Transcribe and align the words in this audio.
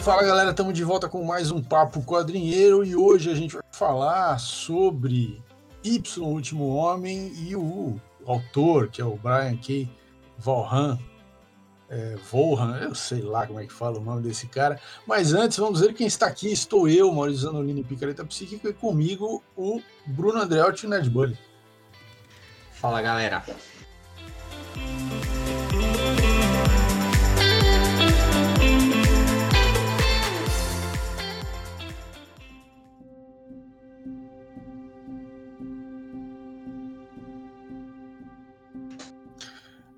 Fala 0.00 0.22
galera, 0.22 0.50
estamos 0.50 0.72
de 0.72 0.82
volta 0.82 1.10
com 1.10 1.22
mais 1.22 1.50
um 1.50 1.62
Papo 1.62 2.02
Quadrinheiro 2.02 2.82
e 2.82 2.96
hoje 2.96 3.30
a 3.30 3.34
gente 3.34 3.52
vai 3.52 3.62
falar 3.70 4.38
sobre 4.40 5.42
Y, 5.84 6.24
Último 6.24 6.74
Homem, 6.74 7.30
e 7.36 7.54
o 7.54 8.00
autor, 8.24 8.88
que 8.88 9.02
é 9.02 9.04
o 9.04 9.16
Brian 9.16 9.58
K. 9.58 9.86
Vaughan, 10.38 10.98
é, 11.90 12.16
eu 12.82 12.94
sei 12.94 13.20
lá 13.20 13.46
como 13.46 13.60
é 13.60 13.66
que 13.66 13.72
fala 13.72 13.98
o 13.98 14.02
nome 14.02 14.22
desse 14.22 14.46
cara, 14.46 14.80
mas 15.06 15.34
antes 15.34 15.58
vamos 15.58 15.80
ver 15.80 15.92
quem 15.92 16.06
está 16.06 16.26
aqui. 16.26 16.50
Estou 16.50 16.88
eu, 16.88 17.12
Maurício 17.12 17.42
Zanolini, 17.42 17.84
Picareta 17.84 18.24
Psíquica, 18.24 18.70
e 18.70 18.72
comigo 18.72 19.44
o 19.54 19.82
Bruno 20.06 20.40
Andreotti 20.40 20.86
Ned 20.86 21.10
Bully. 21.10 21.38
Fala 22.72 23.02
galera. 23.02 23.44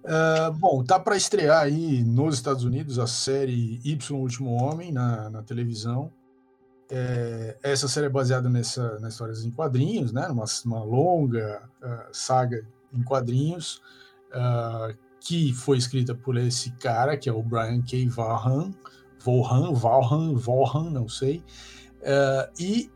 Uh, 0.05 0.53
bom, 0.55 0.83
tá 0.83 0.99
para 0.99 1.17
estrear 1.17 1.63
aí 1.63 2.03
nos 2.03 2.35
Estados 2.35 2.65
Unidos 2.65 2.99
a 2.99 3.07
série 3.07 3.81
Y 3.85 4.17
Último 4.19 4.51
Homem 4.51 4.91
na, 4.91 5.31
na 5.31 5.43
televisão. 5.43 6.13
É, 6.91 7.57
essa 7.63 7.87
série 7.89 8.07
é 8.07 8.11
baseada 8.11 8.51
nessa, 8.51 8.99
nas 8.99 9.13
histórias 9.13 9.45
em 9.45 9.51
quadrinhos, 9.51 10.13
né? 10.13 10.27
Uma, 10.27 10.45
uma 10.67 10.85
longa 10.85 11.63
uh, 11.81 12.09
saga 12.13 12.67
em 12.93 13.03
quadrinhos 13.03 13.81
uh, 14.35 14.95
que 15.21 15.55
foi 15.55 15.79
escrita 15.79 16.15
por 16.15 16.37
esse 16.37 16.73
cara 16.73 17.17
que 17.17 17.29
é 17.29 17.33
o 17.33 17.43
Brian 17.43 17.81
K. 17.81 18.09
Vaughan, 18.09 18.75
Vaughan, 19.25 19.73
Vaughan, 19.73 20.35
Vaughan, 20.35 20.91
não 20.91 21.09
sei. 21.09 21.45
e 22.59 22.91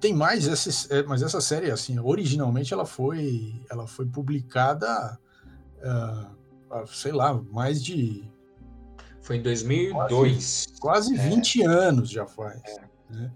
tem 0.00 0.12
mais 0.12 0.48
essa, 0.48 0.94
é, 0.94 1.02
mas 1.02 1.22
essa 1.22 1.40
série 1.40 1.70
assim, 1.70 1.98
originalmente 1.98 2.72
ela 2.72 2.84
foi, 2.86 3.54
ela 3.70 3.86
foi 3.86 4.06
publicada 4.06 5.18
uh, 5.82 6.86
sei 6.86 7.12
lá, 7.12 7.34
mais 7.50 7.82
de. 7.82 8.28
Foi 9.20 9.36
em 9.36 9.42
2002. 9.42 10.66
Quase, 10.80 11.12
quase 11.12 11.16
é. 11.16 11.28
20 11.28 11.62
anos 11.62 12.10
já 12.10 12.26
faz. 12.26 12.60
É. 12.64 13.14
Né? 13.14 13.32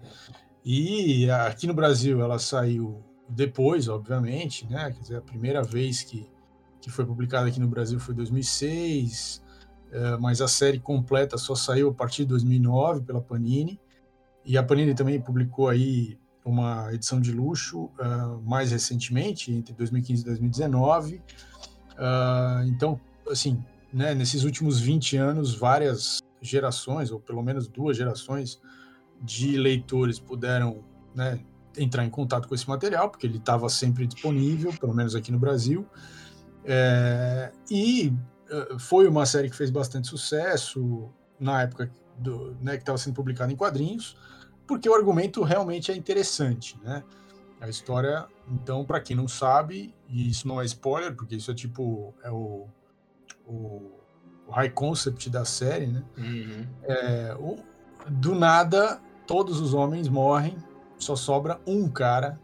E 0.65 1.29
aqui 1.31 1.65
no 1.65 1.73
Brasil 1.73 2.21
ela 2.21 2.39
saiu 2.39 3.03
depois, 3.29 3.87
obviamente, 3.87 4.65
né? 4.67 4.91
Quer 4.91 5.01
dizer, 5.01 5.15
a 5.17 5.21
primeira 5.21 5.63
vez 5.63 6.03
que, 6.03 6.29
que 6.81 6.89
foi 6.89 7.05
publicada 7.05 7.47
aqui 7.47 7.59
no 7.59 7.67
Brasil 7.67 7.99
foi 7.99 8.13
em 8.13 8.17
2006, 8.17 9.41
uh, 9.91 10.21
mas 10.21 10.41
a 10.41 10.47
série 10.47 10.79
completa 10.79 11.37
só 11.37 11.55
saiu 11.55 11.89
a 11.89 11.93
partir 11.93 12.23
de 12.23 12.29
2009 12.29 13.01
pela 13.01 13.21
Panini. 13.21 13.79
E 14.43 14.57
a 14.57 14.63
Panini 14.63 14.93
também 14.93 15.21
publicou 15.21 15.69
aí 15.69 16.17
uma 16.43 16.93
edição 16.93 17.19
de 17.19 17.31
luxo 17.31 17.89
uh, 17.99 18.41
mais 18.43 18.71
recentemente, 18.71 19.51
entre 19.51 19.73
2015 19.73 20.21
e 20.21 20.25
2019. 20.25 21.21
Uh, 21.97 22.67
então, 22.67 22.99
assim, 23.29 23.63
né, 23.91 24.13
nesses 24.13 24.43
últimos 24.43 24.79
20 24.79 25.17
anos, 25.17 25.55
várias 25.55 26.19
gerações, 26.41 27.11
ou 27.11 27.19
pelo 27.19 27.41
menos 27.41 27.67
duas 27.67 27.97
gerações, 27.97 28.61
de 29.21 29.57
leitores 29.57 30.19
puderam 30.19 30.83
né, 31.15 31.39
entrar 31.75 32.05
em 32.05 32.09
contato 32.09 32.47
com 32.47 32.55
esse 32.55 32.67
material, 32.67 33.09
porque 33.09 33.25
ele 33.25 33.37
estava 33.37 33.67
sempre 33.69 34.05
disponível, 34.05 34.71
pelo 34.79 34.93
menos 34.93 35.15
aqui 35.15 35.31
no 35.31 35.39
Brasil. 35.39 35.87
É, 36.63 37.51
e 37.69 38.13
uh, 38.51 38.77
foi 38.77 39.07
uma 39.07 39.25
série 39.25 39.49
que 39.49 39.55
fez 39.55 39.69
bastante 39.69 40.07
sucesso 40.07 41.09
na 41.39 41.61
época 41.61 41.89
do, 42.17 42.55
né, 42.61 42.73
que 42.73 42.83
estava 42.83 42.97
sendo 42.97 43.13
publicada 43.13 43.51
em 43.51 43.55
quadrinhos, 43.55 44.17
porque 44.67 44.89
o 44.89 44.93
argumento 44.93 45.41
realmente 45.43 45.91
é 45.91 45.95
interessante, 45.95 46.77
né? 46.83 47.03
A 47.59 47.67
história, 47.67 48.27
então, 48.47 48.85
para 48.85 48.99
quem 48.99 49.15
não 49.15 49.27
sabe, 49.27 49.93
e 50.07 50.29
isso 50.29 50.47
não 50.47 50.61
é 50.61 50.65
spoiler, 50.65 51.15
porque 51.15 51.35
isso 51.35 51.49
é 51.49 51.55
tipo 51.55 52.13
é 52.23 52.29
o, 52.29 52.67
o, 53.45 53.91
o 54.47 54.51
high 54.51 54.69
concept 54.69 55.29
da 55.29 55.43
série, 55.43 55.87
né? 55.87 56.03
Uhum. 56.17 56.67
É, 56.83 57.35
o, 57.39 57.57
do 58.07 58.35
nada, 58.35 59.01
todos 59.25 59.59
os 59.59 59.73
homens 59.73 60.07
morrem, 60.07 60.55
só 60.99 61.15
sobra 61.15 61.59
um 61.65 61.89
cara, 61.89 62.39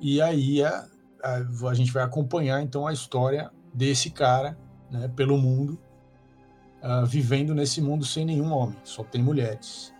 e 0.00 0.22
aí 0.22 0.62
a, 0.62 0.86
a, 1.22 1.68
a 1.68 1.74
gente 1.74 1.92
vai 1.92 2.02
acompanhar 2.02 2.62
então 2.62 2.86
a 2.86 2.92
história 2.92 3.50
desse 3.74 4.10
cara, 4.10 4.56
né, 4.90 5.08
pelo 5.08 5.36
mundo, 5.36 5.78
uh, 6.82 7.04
vivendo 7.06 7.54
nesse 7.54 7.80
mundo 7.80 8.04
sem 8.04 8.24
nenhum 8.24 8.52
homem, 8.52 8.76
só 8.84 9.02
tem 9.02 9.22
mulheres. 9.22 9.92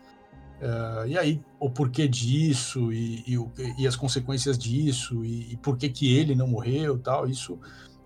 Uh, 0.60 1.06
e 1.06 1.16
aí, 1.16 1.40
o 1.60 1.70
porquê 1.70 2.08
disso 2.08 2.92
e, 2.92 3.22
e, 3.26 3.38
e 3.78 3.86
as 3.86 3.94
consequências 3.94 4.58
disso 4.58 5.24
e, 5.24 5.52
e, 5.52 5.56
por 5.56 5.76
que, 5.76 5.88
que 5.88 6.16
ele 6.16 6.34
não 6.34 6.48
morreu 6.48 6.98
tal, 6.98 7.28
isso 7.28 7.58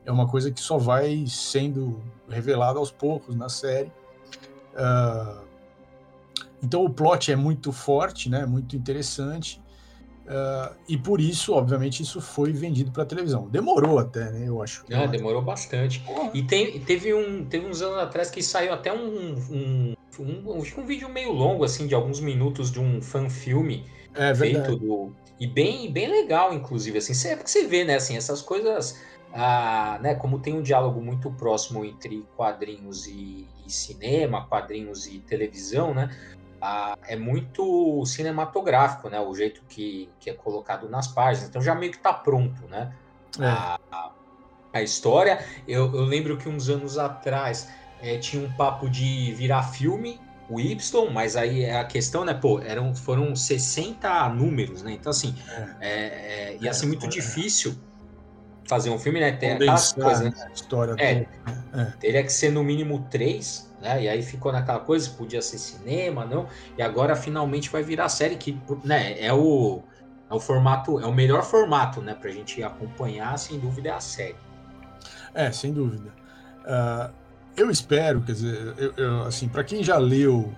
é 0.05 0.13
uma 0.13 0.29
coisa 0.29 0.51
que 0.51 0.61
só 0.61 0.77
vai 0.77 1.25
sendo 1.27 2.03
revelada 2.29 2.79
aos 2.79 2.91
poucos 2.91 3.35
na 3.35 3.49
série. 3.49 3.91
Uh, 4.75 5.43
então 6.63 6.85
o 6.85 6.91
plot 6.91 7.33
é 7.33 7.37
muito 7.37 7.73
forte, 7.73 8.29
né, 8.29 8.45
muito 8.45 8.77
interessante. 8.77 9.63
Uh, 10.23 10.75
e 10.89 10.97
por 10.97 11.21
isso, 11.21 11.53
obviamente, 11.53 12.03
isso 12.03 12.21
foi 12.21 12.53
vendido 12.53 12.93
para 12.93 13.05
televisão. 13.05 13.49
Demorou 13.49 13.99
até, 13.99 14.31
né? 14.31 14.47
Eu 14.47 14.63
acho. 14.63 14.85
Não, 14.89 15.09
demorou 15.09 15.43
bastante. 15.43 16.03
E 16.33 16.43
tem, 16.45 16.79
teve, 16.81 17.13
um, 17.13 17.45
teve 17.45 17.67
uns 17.67 17.83
anos 17.83 17.99
atrás 17.99 18.31
que 18.31 18.41
saiu 18.41 18.73
até 18.73 18.93
um, 18.93 19.35
um 19.51 19.95
um, 20.19 20.51
um 20.51 20.87
vídeo 20.87 21.09
meio 21.09 21.33
longo, 21.33 21.65
assim, 21.65 21.87
de 21.87 21.95
alguns 21.95 22.21
minutos 22.21 22.71
de 22.71 22.81
um 22.81 23.01
fan-filme 23.01 23.87
é, 24.15 24.35
feito 24.35 24.77
do. 24.77 25.13
E 25.41 25.47
bem, 25.47 25.91
bem 25.91 26.09
legal, 26.09 26.53
inclusive, 26.53 26.99
assim, 26.99 27.29
é 27.29 27.37
porque 27.37 27.51
você 27.51 27.67
vê, 27.67 27.85
né, 27.85 27.97
assim, 27.97 28.17
essas 28.17 28.43
coisas. 28.43 29.01
Ah, 29.35 29.99
né, 30.03 30.15
como 30.15 30.39
tem 30.39 30.53
um 30.53 30.61
diálogo 30.61 31.01
muito 31.01 31.31
próximo 31.31 31.87
entre 31.87 32.23
quadrinhos 32.37 33.07
e, 33.07 33.49
e 33.67 33.73
cinema, 33.73 34.47
quadrinhos 34.47 35.07
e 35.07 35.21
televisão, 35.21 35.95
né? 35.95 36.15
Ah, 36.61 36.99
é 37.09 37.17
muito 37.17 38.05
cinematográfico, 38.05 39.09
né? 39.09 39.19
O 39.19 39.35
jeito 39.35 39.63
que, 39.69 40.11
que 40.21 40.29
é 40.29 40.35
colocado 40.35 40.87
nas 40.89 41.09
páginas. 41.09 41.49
Então 41.49 41.63
já 41.63 41.75
meio 41.75 41.93
que 41.93 41.99
tá 41.99 42.13
pronto, 42.13 42.69
né? 42.69 42.95
É. 43.41 43.47
A, 43.47 43.81
a, 43.91 44.13
a, 44.75 44.83
história. 44.83 45.45
Eu, 45.67 45.93
eu 45.95 46.05
lembro 46.05 46.37
que 46.37 46.47
uns 46.49 46.69
anos 46.69 46.99
atrás 46.99 47.69
é, 48.03 48.19
tinha 48.19 48.45
um 48.45 48.51
papo 48.53 48.91
de 48.91 49.33
virar 49.33 49.63
filme, 49.63 50.21
o 50.51 50.61
Y, 50.61 51.11
mas 51.11 51.37
aí 51.37 51.63
é 51.63 51.79
a 51.79 51.85
questão, 51.85 52.25
né, 52.25 52.35
pô, 52.35 52.61
eram, 52.61 52.95
foram 52.95 53.35
60 53.35 54.29
números, 54.31 54.83
né? 54.83 54.93
Então, 54.93 55.11
assim, 55.11 55.35
é. 55.49 55.69
é, 55.81 55.89
é 55.89 56.59
ia 56.61 56.75
ser 56.75 56.87
muito 56.87 57.09
difícil 57.09 57.75
fazer 58.69 58.91
um 58.91 58.99
filme, 58.99 59.21
né? 59.21 59.33
Tem 59.33 59.53
aquelas 59.53 59.93
coisas, 59.93 60.35
né? 60.35 60.51
História 60.55 60.95
é, 60.99 61.25
toda. 61.25 61.65
É. 61.75 61.85
Teria 62.01 62.23
que 62.23 62.33
ser 62.33 62.51
no 62.51 62.63
mínimo 62.63 63.07
três, 63.11 63.73
né? 63.81 64.03
E 64.03 64.09
aí 64.09 64.23
ficou 64.23 64.53
naquela 64.53 64.81
coisa, 64.81 65.11
podia 65.11 65.41
ser 65.43 65.59
cinema, 65.59 66.25
não? 66.25 66.47
E 66.77 66.83
agora 66.83 67.17
finalmente 67.17 67.71
vai 67.71 67.83
virar 67.83 68.09
série 68.09 68.37
que, 68.37 68.59
né, 68.85 69.21
é 69.21 69.33
o, 69.33 69.83
é 70.31 70.35
o 70.35 70.41
formato, 70.41 71.01
é 71.01 71.07
o 71.07 71.13
melhor 71.13 71.43
formato, 71.45 72.01
né, 72.01 72.15
pra 72.15 72.31
gente 72.31 72.63
acompanhar, 72.63 73.39
sem 73.39 73.59
dúvida, 73.59 73.91
é 73.91 73.93
a 73.93 74.01
série. 74.01 74.37
É, 75.35 75.51
sem 75.51 75.73
dúvida. 75.73 76.13
Uh, 76.61 77.22
eu 77.57 77.71
espero, 77.71 78.23
quer 78.23 78.33
dizer, 78.33 78.75
eu, 78.77 78.93
eu, 78.97 79.23
assim, 79.23 79.49
para 79.49 79.63
quem 79.63 79.83
já 79.83 79.99
leu, 79.99 80.53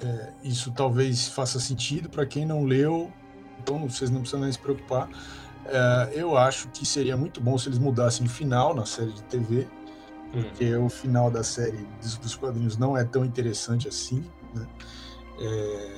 é, 0.00 0.32
isso 0.42 0.70
talvez 0.70 1.28
faça 1.28 1.58
sentido. 1.58 2.08
Para 2.08 2.24
quem 2.24 2.46
não 2.46 2.64
leu, 2.64 3.12
então 3.60 3.88
vocês 3.88 4.10
não 4.10 4.20
precisam 4.20 4.40
nem 4.40 4.52
se 4.52 4.58
preocupar. 4.58 5.08
É, 5.66 6.12
eu 6.14 6.36
acho 6.36 6.68
que 6.68 6.86
seria 6.86 7.16
muito 7.16 7.40
bom 7.40 7.58
se 7.58 7.68
eles 7.68 7.78
mudassem 7.78 8.26
o 8.26 8.28
final 8.28 8.74
na 8.74 8.86
série 8.86 9.12
de 9.12 9.22
TV, 9.24 9.66
porque 10.32 10.76
hum. 10.76 10.86
o 10.86 10.88
final 10.88 11.30
da 11.30 11.42
série 11.42 11.86
dos, 12.00 12.16
dos, 12.18 12.34
quadrinhos 12.34 12.76
não 12.76 12.96
é 12.96 13.04
tão 13.04 13.24
interessante 13.24 13.88
assim. 13.88 14.24
Né? 14.54 14.66
É, 15.40 15.92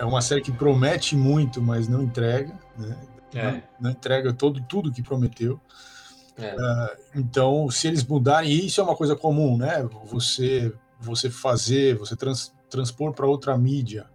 é, 0.00 0.04
uma 0.04 0.20
série 0.20 0.42
que 0.42 0.52
promete 0.52 1.16
muito, 1.16 1.62
mas 1.62 1.88
não 1.88 2.02
entrega. 2.02 2.58
Né? 2.76 2.96
É. 3.34 3.52
Não, 3.52 3.62
não, 3.80 3.90
entrega 3.90 4.32
todo, 4.32 4.60
tudo 4.62 4.92
que 4.92 5.02
prometeu. 5.02 5.60
É. 6.38 6.54
Uh, 6.54 6.96
então, 7.16 7.70
se 7.70 7.88
eles 7.88 8.04
mudarem, 8.04 8.50
e 8.50 8.66
isso 8.66 8.80
é 8.80 8.84
uma 8.84 8.96
coisa 8.96 9.14
comum, 9.14 9.56
né? 9.56 9.88
Você, 10.06 10.72
você 10.98 11.28
fazer, 11.30 11.96
você 11.96 12.16
trans, 12.16 12.52
transpor 12.68 13.12
para 13.12 13.26
outra 13.26 13.56
mídia 13.58 14.06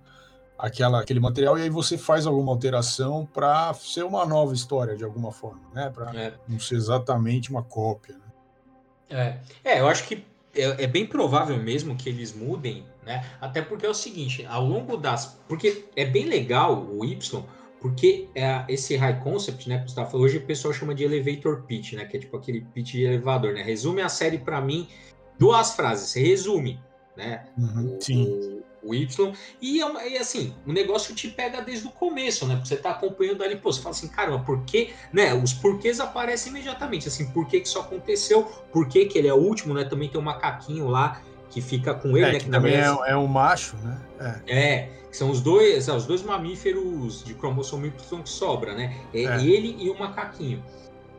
aquela, 0.57 1.01
aquele 1.01 1.19
material 1.19 1.57
e 1.57 1.63
aí 1.63 1.69
você 1.69 1.97
faz 1.97 2.25
alguma 2.25 2.51
alteração 2.51 3.27
para 3.31 3.73
ser 3.73 4.03
uma 4.03 4.25
nova 4.25 4.53
história 4.53 4.95
de 4.95 5.03
alguma 5.03 5.31
forma, 5.31 5.62
né? 5.73 5.91
Para 5.94 6.12
é. 6.15 6.33
não 6.47 6.59
ser 6.59 6.75
exatamente 6.75 7.50
uma 7.50 7.63
cópia. 7.63 8.15
Né? 8.15 9.39
É. 9.63 9.73
é, 9.73 9.79
eu 9.79 9.88
acho 9.88 10.07
que 10.07 10.25
é, 10.56 10.83
é, 10.83 10.88
bem 10.88 11.06
provável 11.06 11.57
mesmo 11.57 11.95
que 11.95 12.09
eles 12.09 12.33
mudem, 12.33 12.85
né? 13.06 13.25
Até 13.39 13.62
porque 13.62 13.85
é 13.85 13.89
o 13.89 13.94
seguinte, 13.94 14.45
ao 14.45 14.65
longo 14.65 14.97
das. 14.97 15.38
Porque 15.47 15.85
é 15.95 16.06
bem 16.06 16.25
legal 16.25 16.88
o 16.89 17.03
Y 17.03 17.44
porque 17.85 18.27
é, 18.33 18.65
esse 18.67 18.95
high 18.95 19.19
concept, 19.19 19.69
né, 19.69 19.85
você 19.87 19.93
falando, 19.93 20.21
hoje 20.21 20.37
o 20.37 20.41
pessoal 20.41 20.73
chama 20.73 20.95
de 20.95 21.03
elevator 21.03 21.61
pitch, 21.67 21.93
né, 21.93 22.05
que 22.05 22.17
é 22.17 22.19
tipo 22.19 22.35
aquele 22.35 22.61
pitch 22.61 22.93
de 22.93 23.03
elevador, 23.03 23.53
né? 23.53 23.61
Resume 23.61 24.01
a 24.01 24.09
série 24.09 24.39
para 24.39 24.59
mim 24.59 24.87
duas 25.37 25.75
frases, 25.75 26.11
resume, 26.15 26.79
né? 27.15 27.45
Uhum, 27.55 27.95
o, 27.95 28.01
sim. 28.01 28.63
O, 28.81 28.89
o 28.89 28.95
Y. 28.95 29.33
E, 29.61 29.83
é 29.83 30.09
e 30.09 30.17
assim, 30.17 30.55
o 30.65 30.73
negócio 30.73 31.13
te 31.13 31.27
pega 31.27 31.61
desde 31.61 31.87
o 31.87 31.91
começo, 31.91 32.47
né? 32.47 32.59
Você 32.65 32.75
tá 32.75 32.89
acompanhando 32.89 33.43
ali, 33.43 33.55
pô, 33.55 33.71
você 33.71 33.79
fala 33.79 33.93
assim, 33.93 34.07
caramba, 34.07 34.39
por 34.39 34.65
que, 34.65 34.91
né? 35.13 35.35
Os 35.35 35.53
porquês 35.53 35.99
aparecem 35.99 36.51
imediatamente, 36.51 37.07
assim, 37.07 37.27
por 37.33 37.47
que, 37.47 37.59
que 37.59 37.67
isso 37.67 37.77
aconteceu, 37.77 38.45
por 38.73 38.88
que, 38.88 39.05
que 39.05 39.19
ele 39.19 39.27
é 39.27 39.33
o 39.33 39.38
último, 39.38 39.75
né? 39.75 39.83
Também 39.83 40.09
tem 40.09 40.19
um 40.19 40.23
macaquinho 40.23 40.88
lá 40.88 41.21
que 41.55 41.61
fica 41.61 41.93
com 41.93 42.17
ele, 42.17 42.25
é, 42.25 42.31
né? 42.33 42.39
Que, 42.39 42.49
também 42.49 42.75
é, 42.75 42.85
é 43.07 43.15
um 43.15 43.27
macho, 43.27 43.77
né? 43.77 43.97
É. 44.45 44.59
é. 44.59 44.89
são 45.09 45.29
os 45.29 45.39
dois, 45.39 45.87
os 45.87 46.05
dois 46.05 46.21
mamíferos 46.21 47.23
de 47.23 47.33
cromossomo 47.33 47.85
Y 47.85 48.21
que 48.21 48.29
sobra, 48.29 48.75
né? 48.75 48.93
É, 49.13 49.23
é, 49.23 49.41
ele 49.41 49.77
e 49.79 49.89
o 49.89 49.97
macaquinho. 49.97 50.61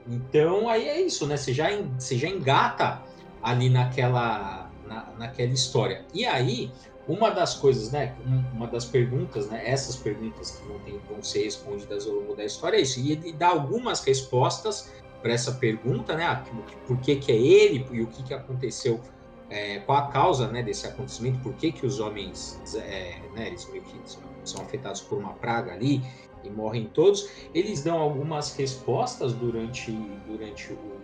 Então 0.07 0.69
aí 0.69 0.91
é 0.91 1.01
isso, 1.01 1.27
né? 1.27 1.39
Você 1.39 1.55
já, 1.55 1.69
você 1.99 2.19
já 2.19 2.29
engata 2.29 3.03
ali 3.43 3.71
naquela, 3.71 4.71
na, 4.87 5.09
naquela 5.19 5.53
história. 5.53 6.05
E 6.13 6.27
aí, 6.27 6.71
uma 7.09 7.31
das 7.31 7.55
coisas, 7.55 7.91
né? 7.91 8.15
Uma 8.53 8.67
das 8.67 8.85
perguntas, 8.85 9.49
né? 9.49 9.63
Essas 9.65 9.97
perguntas 9.97 10.51
que 10.51 10.69
não 10.69 10.79
tem, 10.81 11.01
vão 11.09 11.23
ser 11.23 11.45
respondidas 11.45 12.07
ao 12.07 12.13
longo 12.13 12.37
da 12.37 12.45
história 12.45 12.77
é 12.77 12.83
isso. 12.83 13.01
E 13.01 13.13
ele 13.13 13.33
dá 13.33 13.49
algumas 13.49 14.05
respostas 14.05 14.93
para 15.23 15.33
essa 15.33 15.53
pergunta, 15.53 16.15
né? 16.15 16.27
Ah, 16.27 16.45
por 16.87 16.99
que, 16.99 17.17
que 17.17 17.33
é 17.33 17.37
ele 17.37 17.87
e 17.91 18.03
o 18.03 18.07
que, 18.07 18.23
que 18.23 18.35
aconteceu 18.35 19.01
é, 19.49 19.79
qual 19.81 19.99
a 19.99 20.07
causa 20.09 20.49
né, 20.49 20.63
desse 20.63 20.87
acontecimento, 20.87 21.39
por 21.41 21.55
que, 21.55 21.73
que 21.73 21.87
os 21.87 22.01
homens 22.01 22.61
é, 22.75 23.21
né, 23.35 23.49
eles 23.49 23.69
meio 23.71 23.83
que 23.85 23.97
são, 24.45 24.63
afetados 24.63 25.01
por 25.01 25.19
uma 25.19 25.35
praga 25.35 25.73
ali 25.73 26.03
e 26.43 26.51
morrem 26.51 26.87
todos, 26.87 27.29
eles 27.55 27.83
dão 27.83 27.99
algumas 27.99 28.55
respostas 28.57 29.33
durante, 29.33 29.93
durante 30.27 30.73
o 30.73 30.96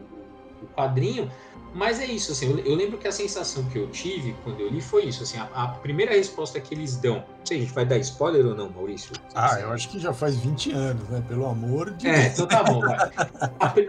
quadrinho, 0.72 1.30
mas 1.74 2.00
é 2.00 2.04
isso, 2.04 2.32
assim, 2.32 2.50
eu, 2.50 2.58
eu, 2.58 2.74
lembro 2.74 2.98
que 2.98 3.08
a 3.08 3.12
sensação 3.12 3.64
que 3.64 3.78
eu 3.78 3.88
tive 3.88 4.36
quando 4.44 4.60
eu 4.60 4.68
li 4.68 4.80
foi 4.80 5.04
isso, 5.04 5.22
assim, 5.22 5.38
a, 5.38 5.44
a, 5.54 5.68
primeira 5.68 6.12
resposta 6.12 6.60
que 6.60 6.74
eles 6.74 6.96
dão, 6.96 7.16
não 7.16 7.46
sei, 7.46 7.58
a 7.58 7.60
gente 7.60 7.72
vai 7.72 7.86
dar 7.86 7.96
spoiler 7.98 8.44
ou 8.44 8.54
não, 8.54 8.68
Maurício? 8.68 9.12
Ah, 9.34 9.58
eu 9.58 9.72
acho 9.72 9.88
que 9.88 9.98
já 9.98 10.12
faz 10.12 10.36
20 10.36 10.72
anos, 10.72 11.08
né, 11.08 11.24
pelo 11.26 11.46
amor 11.46 11.90
de 11.92 12.08
É, 12.08 12.26
então 12.26 12.46
tá 12.46 12.62
bom, 12.62 12.80
vai. 12.80 13.10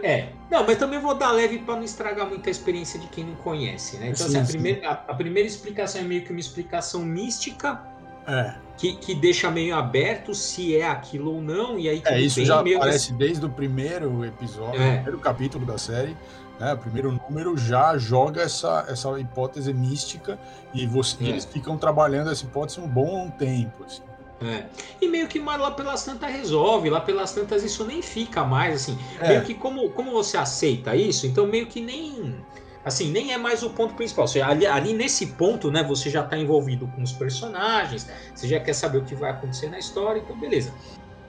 é, 0.02 0.32
não, 0.50 0.66
mas 0.66 0.78
também 0.78 0.98
vou 0.98 1.14
dar 1.14 1.32
leve 1.32 1.58
para 1.58 1.76
não 1.76 1.82
estragar 1.82 2.26
muita 2.26 2.48
experiência 2.48 2.98
de 2.98 3.06
quem 3.08 3.24
não 3.24 3.34
conhece, 3.36 3.98
né, 3.98 4.08
então 4.08 4.28
sim, 4.28 4.38
assim, 4.38 4.38
a, 4.38 4.46
primeira, 4.46 4.88
a, 4.88 4.92
a 4.92 5.14
primeira 5.14 5.46
explicação 5.46 6.00
é 6.00 6.04
meio 6.04 6.22
que 6.22 6.30
uma 6.30 6.40
explicação 6.40 7.02
mística, 7.02 7.82
é. 8.26 8.54
Que, 8.76 8.96
que 8.96 9.14
deixa 9.14 9.50
meio 9.50 9.76
aberto 9.76 10.34
se 10.34 10.76
é 10.76 10.88
aquilo 10.88 11.34
ou 11.34 11.40
não, 11.40 11.78
e 11.78 11.88
aí 11.88 12.02
É, 12.04 12.20
isso 12.20 12.44
já 12.44 12.60
aparece 12.60 13.12
desde 13.12 13.44
o 13.46 13.48
primeiro 13.48 14.24
episódio, 14.24 14.82
é. 14.82 14.96
primeiro 14.96 15.18
capítulo 15.18 15.64
da 15.64 15.78
série. 15.78 16.16
Né, 16.58 16.72
o 16.72 16.78
primeiro 16.78 17.10
número 17.10 17.56
já 17.56 17.98
joga 17.98 18.42
essa, 18.42 18.86
essa 18.88 19.18
hipótese 19.18 19.72
mística 19.72 20.38
e 20.72 20.86
você, 20.86 21.24
é. 21.24 21.28
eles 21.28 21.44
ficam 21.44 21.76
trabalhando 21.76 22.30
essa 22.30 22.44
hipótese 22.44 22.80
um 22.80 22.86
bom 22.86 23.28
tempo. 23.30 23.84
Assim. 23.84 24.02
É. 24.42 24.64
E 25.00 25.08
meio 25.08 25.26
que 25.26 25.38
lá 25.38 25.70
pelas 25.70 26.04
tantas 26.04 26.30
resolve, 26.30 26.90
lá 26.90 27.00
pelas 27.00 27.32
tantas 27.32 27.62
isso 27.62 27.84
nem 27.84 28.02
fica 28.02 28.44
mais, 28.44 28.82
assim. 28.82 28.98
É. 29.20 29.28
Meio 29.28 29.42
que 29.42 29.54
como, 29.54 29.90
como 29.90 30.10
você 30.10 30.36
aceita 30.36 30.94
isso, 30.94 31.26
então 31.26 31.46
meio 31.46 31.66
que 31.66 31.80
nem. 31.80 32.36
Assim, 32.84 33.10
nem 33.10 33.32
é 33.32 33.38
mais 33.38 33.62
o 33.62 33.70
ponto 33.70 33.94
principal. 33.94 34.28
Seja, 34.28 34.46
ali, 34.46 34.66
ali 34.66 34.92
nesse 34.92 35.28
ponto, 35.28 35.70
né, 35.70 35.82
você 35.82 36.10
já 36.10 36.22
está 36.22 36.36
envolvido 36.36 36.86
com 36.88 37.02
os 37.02 37.12
personagens, 37.12 38.08
você 38.34 38.46
já 38.46 38.60
quer 38.60 38.74
saber 38.74 38.98
o 38.98 39.04
que 39.04 39.14
vai 39.14 39.30
acontecer 39.30 39.68
na 39.68 39.78
história, 39.78 40.20
então 40.20 40.38
beleza. 40.38 40.72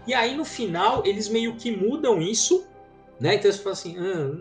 E 0.05 0.13
aí 0.13 0.35
no 0.35 0.45
final, 0.45 1.05
eles 1.05 1.29
meio 1.29 1.55
que 1.55 1.71
mudam 1.71 2.21
isso, 2.21 2.67
né? 3.19 3.35
Então 3.35 3.51
você 3.51 3.57
fala 3.59 3.73
assim, 3.73 3.95
ah, 3.97 4.37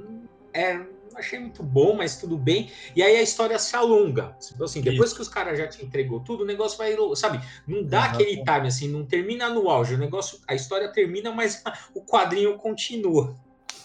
é, 0.52 0.80
achei 1.16 1.38
muito 1.38 1.62
bom, 1.62 1.94
mas 1.94 2.16
tudo 2.16 2.36
bem. 2.36 2.70
E 2.94 3.02
aí 3.02 3.16
a 3.16 3.22
história 3.22 3.58
se 3.58 3.74
alonga. 3.74 4.36
Tipo 4.40 4.64
assim, 4.64 4.80
depois 4.80 5.12
que 5.12 5.22
os 5.22 5.28
caras 5.28 5.58
já 5.58 5.66
te 5.66 5.84
entregou 5.84 6.20
tudo, 6.20 6.42
o 6.42 6.46
negócio 6.46 6.76
vai, 6.76 6.94
sabe? 7.14 7.40
Não 7.66 7.84
dá 7.84 8.00
uhum. 8.00 8.04
aquele 8.06 8.36
time 8.36 8.66
assim, 8.66 8.88
não 8.88 9.04
termina 9.04 9.48
no 9.48 9.70
auge. 9.70 9.94
O 9.94 9.98
negócio, 9.98 10.38
a 10.46 10.54
história 10.54 10.92
termina, 10.92 11.30
mas 11.32 11.62
o 11.94 12.02
quadrinho 12.02 12.56
continua. 12.58 13.34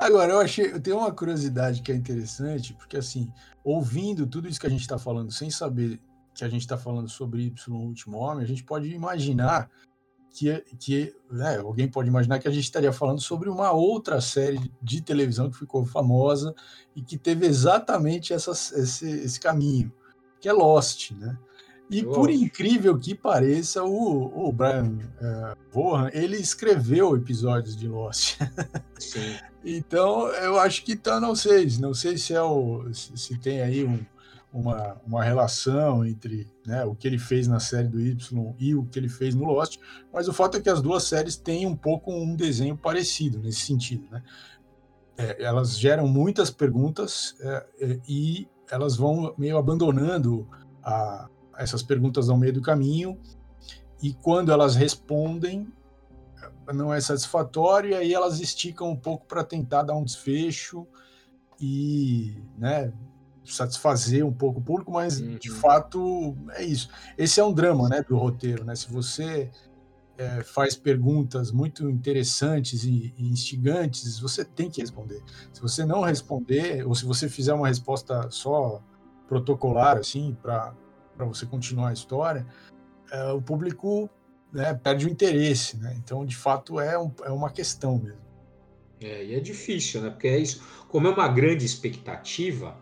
Agora, 0.00 0.32
eu 0.32 0.40
achei, 0.40 0.72
eu 0.72 0.80
tenho 0.80 0.96
uma 0.96 1.12
curiosidade 1.12 1.82
que 1.82 1.92
é 1.92 1.94
interessante, 1.94 2.72
porque 2.72 2.96
assim, 2.96 3.30
ouvindo 3.62 4.26
tudo 4.26 4.48
isso 4.48 4.58
que 4.58 4.66
a 4.66 4.70
gente 4.70 4.80
está 4.80 4.98
falando, 4.98 5.30
sem 5.30 5.50
saber 5.50 6.00
que 6.34 6.42
a 6.42 6.48
gente 6.48 6.62
está 6.62 6.78
falando 6.78 7.06
sobre 7.06 7.42
Y 7.42 7.76
Último 7.76 8.16
Homem, 8.16 8.42
a 8.42 8.48
gente 8.48 8.64
pode 8.64 8.88
imaginar 8.88 9.70
que, 10.30 10.58
que 10.78 11.14
né, 11.30 11.58
alguém 11.58 11.86
pode 11.86 12.08
imaginar 12.08 12.38
que 12.38 12.48
a 12.48 12.50
gente 12.50 12.64
estaria 12.64 12.94
falando 12.94 13.20
sobre 13.20 13.50
uma 13.50 13.72
outra 13.72 14.22
série 14.22 14.72
de 14.80 15.02
televisão 15.02 15.50
que 15.50 15.58
ficou 15.58 15.84
famosa 15.84 16.54
e 16.96 17.02
que 17.02 17.18
teve 17.18 17.44
exatamente 17.44 18.32
essa, 18.32 18.52
esse, 18.52 19.06
esse 19.06 19.38
caminho, 19.38 19.92
que 20.40 20.48
é 20.48 20.52
Lost, 20.54 21.10
né? 21.10 21.38
E 21.90 22.04
por 22.04 22.30
incrível 22.30 22.96
que 22.98 23.14
pareça, 23.14 23.82
o, 23.82 24.48
o 24.48 24.52
Brian 24.52 24.96
uh, 25.20 25.56
Vaughan, 25.72 26.08
ele 26.12 26.36
escreveu 26.36 27.16
episódios 27.16 27.76
de 27.76 27.88
Lost. 27.88 28.38
Sim. 28.98 29.34
então, 29.64 30.28
eu 30.28 30.58
acho 30.58 30.84
que 30.84 30.94
tá, 30.94 31.20
não 31.20 31.34
sei, 31.34 31.66
não 31.80 31.92
sei 31.92 32.16
se 32.16 32.32
é 32.32 32.42
o 32.42 32.92
se, 32.92 33.16
se 33.16 33.38
tem 33.38 33.60
aí 33.60 33.84
um 33.84 33.98
uma, 34.52 35.00
uma 35.06 35.22
relação 35.22 36.04
entre 36.04 36.48
né, 36.66 36.84
o 36.84 36.94
que 36.94 37.06
ele 37.06 37.18
fez 37.18 37.46
na 37.46 37.60
série 37.60 37.88
do 37.88 38.00
Y 38.00 38.54
e 38.58 38.74
o 38.74 38.84
que 38.84 38.98
ele 38.98 39.08
fez 39.08 39.34
no 39.34 39.44
Lost, 39.44 39.78
mas 40.12 40.28
o 40.28 40.32
fato 40.32 40.56
é 40.56 40.60
que 40.60 40.68
as 40.68 40.82
duas 40.82 41.04
séries 41.04 41.36
têm 41.36 41.66
um 41.66 41.76
pouco 41.76 42.12
um 42.12 42.34
desenho 42.34 42.76
parecido 42.76 43.38
nesse 43.38 43.60
sentido. 43.60 44.06
Né? 44.10 44.22
É, 45.16 45.44
elas 45.44 45.78
geram 45.78 46.08
muitas 46.08 46.50
perguntas 46.50 47.36
é, 47.40 47.66
é, 47.80 48.00
e 48.08 48.48
elas 48.70 48.96
vão 48.96 49.34
meio 49.38 49.56
abandonando 49.56 50.48
a, 50.82 51.28
essas 51.56 51.82
perguntas 51.82 52.28
ao 52.28 52.36
meio 52.36 52.52
do 52.52 52.62
caminho, 52.62 53.18
e 54.02 54.14
quando 54.14 54.50
elas 54.50 54.76
respondem, 54.76 55.70
não 56.72 56.92
é 56.92 57.00
satisfatório, 57.00 57.90
e 57.90 57.94
aí 57.94 58.14
elas 58.14 58.40
esticam 58.40 58.90
um 58.90 58.96
pouco 58.96 59.26
para 59.26 59.44
tentar 59.44 59.82
dar 59.82 59.94
um 59.94 60.04
desfecho 60.04 60.86
e 61.60 62.42
né, 62.56 62.92
satisfazer 63.44 64.24
um 64.24 64.32
pouco 64.32 64.60
o 64.60 64.62
público, 64.62 64.92
mas 64.92 65.20
uhum. 65.20 65.36
de 65.36 65.50
fato 65.50 66.36
é 66.52 66.64
isso. 66.64 66.88
Esse 67.18 67.40
é 67.40 67.44
um 67.44 67.52
drama, 67.52 67.88
né, 67.88 68.02
do 68.02 68.16
roteiro, 68.16 68.64
né? 68.64 68.74
Se 68.74 68.90
você 68.90 69.50
é, 70.16 70.42
faz 70.42 70.74
perguntas 70.76 71.50
muito 71.50 71.88
interessantes 71.90 72.84
e, 72.84 73.14
e, 73.16 73.28
instigantes, 73.28 74.18
você 74.18 74.44
tem 74.44 74.70
que 74.70 74.80
responder. 74.80 75.22
Se 75.52 75.60
você 75.60 75.84
não 75.84 76.02
responder, 76.02 76.86
ou 76.86 76.94
se 76.94 77.04
você 77.04 77.28
fizer 77.28 77.54
uma 77.54 77.68
resposta 77.68 78.30
só 78.30 78.82
protocolar, 79.26 79.96
assim, 79.96 80.36
para 80.42 80.74
você 81.24 81.46
continuar 81.46 81.90
a 81.90 81.92
história, 81.92 82.46
é, 83.10 83.32
o 83.32 83.40
público 83.40 84.08
né, 84.52 84.74
perde 84.74 85.06
o 85.06 85.08
interesse, 85.08 85.76
né? 85.76 85.94
Então, 85.98 86.24
de 86.24 86.36
fato, 86.36 86.80
é, 86.80 86.98
um, 86.98 87.12
é 87.24 87.30
uma 87.30 87.50
questão 87.50 87.98
mesmo. 87.98 88.20
É, 89.00 89.24
e 89.24 89.34
é 89.34 89.40
difícil, 89.40 90.02
né? 90.02 90.10
Porque 90.10 90.28
é 90.28 90.38
isso. 90.38 90.62
Como 90.88 91.06
é 91.06 91.10
uma 91.10 91.28
grande 91.28 91.64
expectativa, 91.64 92.76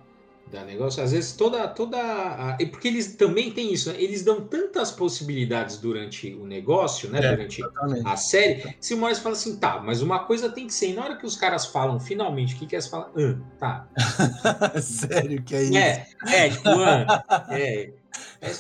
da 0.51 0.65
negócio. 0.65 1.03
Às 1.03 1.13
vezes 1.13 1.33
toda 1.33 1.67
toda 1.69 1.99
a... 1.99 2.57
porque 2.71 2.89
eles 2.89 3.15
também 3.15 3.51
têm 3.51 3.73
isso, 3.73 3.93
né? 3.93 4.01
eles 4.01 4.23
dão 4.23 4.41
tantas 4.41 4.91
possibilidades 4.91 5.77
durante 5.77 6.35
o 6.35 6.47
negócio, 6.47 7.11
né? 7.11 7.19
É, 7.19 7.31
durante 7.31 7.61
exatamente. 7.61 8.07
a 8.07 8.17
série. 8.17 8.77
Se 8.81 8.95
o 8.95 8.99
Morris 8.99 9.19
fala 9.19 9.35
assim, 9.35 9.57
tá, 9.57 9.81
mas 9.81 10.03
uma 10.03 10.21
coisa 10.21 10.49
tem 10.49 10.67
que 10.67 10.75
ser. 10.75 10.91
E 10.91 10.93
na 10.95 11.05
hora 11.05 11.17
que 11.17 11.27
os 11.27 11.37
caras 11.37 11.67
falam 11.67 12.01
finalmente, 12.01 12.55
o 12.55 12.59
que 12.59 12.67
que 12.67 12.77
é? 12.77 12.81
Você 12.81 12.91
fala, 12.91 13.11
ah, 13.17 13.37
tá. 13.59 13.89
Sério 14.81 15.43
que 15.43 15.55
é 15.55 15.63
isso? 15.63 15.77
É, 15.77 16.07
é 16.27 16.51
tipo, 16.51 16.69
ah, 16.69 17.47
é. 17.51 17.93
É, 18.41 18.53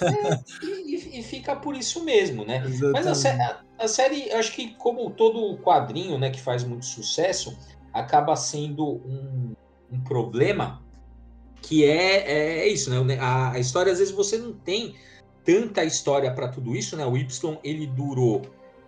e, 0.62 1.20
e, 1.20 1.22
fica 1.22 1.54
por 1.54 1.76
isso 1.76 2.04
mesmo, 2.04 2.44
né? 2.44 2.62
Exatamente. 2.66 2.92
Mas 2.92 3.26
a, 3.26 3.60
a 3.78 3.88
série, 3.88 4.30
acho 4.32 4.52
que 4.52 4.74
como 4.74 5.10
todo 5.10 5.56
quadrinho, 5.58 6.18
né, 6.18 6.30
que 6.30 6.40
faz 6.40 6.64
muito 6.64 6.84
sucesso, 6.84 7.56
acaba 7.92 8.34
sendo 8.36 8.84
um, 8.84 9.54
um 9.92 10.00
problema 10.00 10.82
que 11.62 11.84
é, 11.84 12.30
é, 12.30 12.58
é 12.60 12.68
isso, 12.68 12.90
né? 12.90 13.18
A, 13.20 13.52
a, 13.52 13.58
história, 13.58 13.92
às 13.92 13.98
vezes, 13.98 14.14
você 14.14 14.38
não 14.38 14.52
tem 14.52 14.94
tanta 15.44 15.84
história 15.84 16.32
para 16.32 16.48
tudo 16.48 16.74
isso, 16.76 16.96
né? 16.96 17.04
O 17.04 17.16
Y, 17.16 17.58
ele 17.64 17.86
durou 17.86 18.42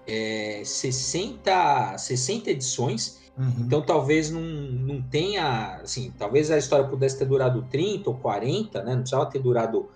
é, 0.06 0.62
60, 0.64 1.98
60 1.98 2.50
edições, 2.50 3.20
uhum. 3.36 3.52
então 3.60 3.82
talvez 3.82 4.30
não, 4.30 4.40
não 4.40 5.02
tenha, 5.02 5.80
assim, 5.82 6.12
talvez 6.18 6.50
a 6.50 6.58
história 6.58 6.86
pudesse 6.86 7.18
ter 7.18 7.26
durado 7.26 7.62
30 7.70 8.10
ou 8.10 8.16
40, 8.16 8.82
né? 8.82 8.92
Não 8.92 9.00
precisava 9.00 9.26
ter 9.26 9.40
durado 9.40 9.88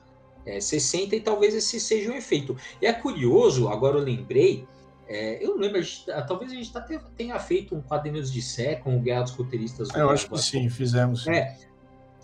é, 0.46 0.60
60 0.60 1.16
e 1.16 1.20
talvez 1.20 1.54
esse 1.54 1.80
seja 1.80 2.10
um 2.10 2.14
efeito. 2.14 2.56
E 2.80 2.86
é 2.86 2.92
curioso, 2.92 3.68
agora 3.68 3.98
eu 3.98 4.02
lembrei, 4.02 4.66
é, 5.06 5.44
eu 5.44 5.50
não 5.50 5.58
lembro, 5.58 5.78
a 5.78 5.82
gente, 5.82 6.06
talvez 6.26 6.52
a 6.52 6.54
gente 6.54 6.72
tenha 7.16 7.38
feito 7.38 7.74
um 7.74 7.82
quadrinhos 7.82 8.32
de 8.32 8.40
Sé 8.40 8.76
com 8.76 8.96
o 8.96 9.00
Guerra 9.00 9.22
dos 9.22 9.32
Roteiristas. 9.32 9.88
Eu 9.94 10.10
acho 10.10 10.28
que 10.28 10.38
sim, 10.38 10.68
fizemos. 10.70 11.26
É, 11.26 11.56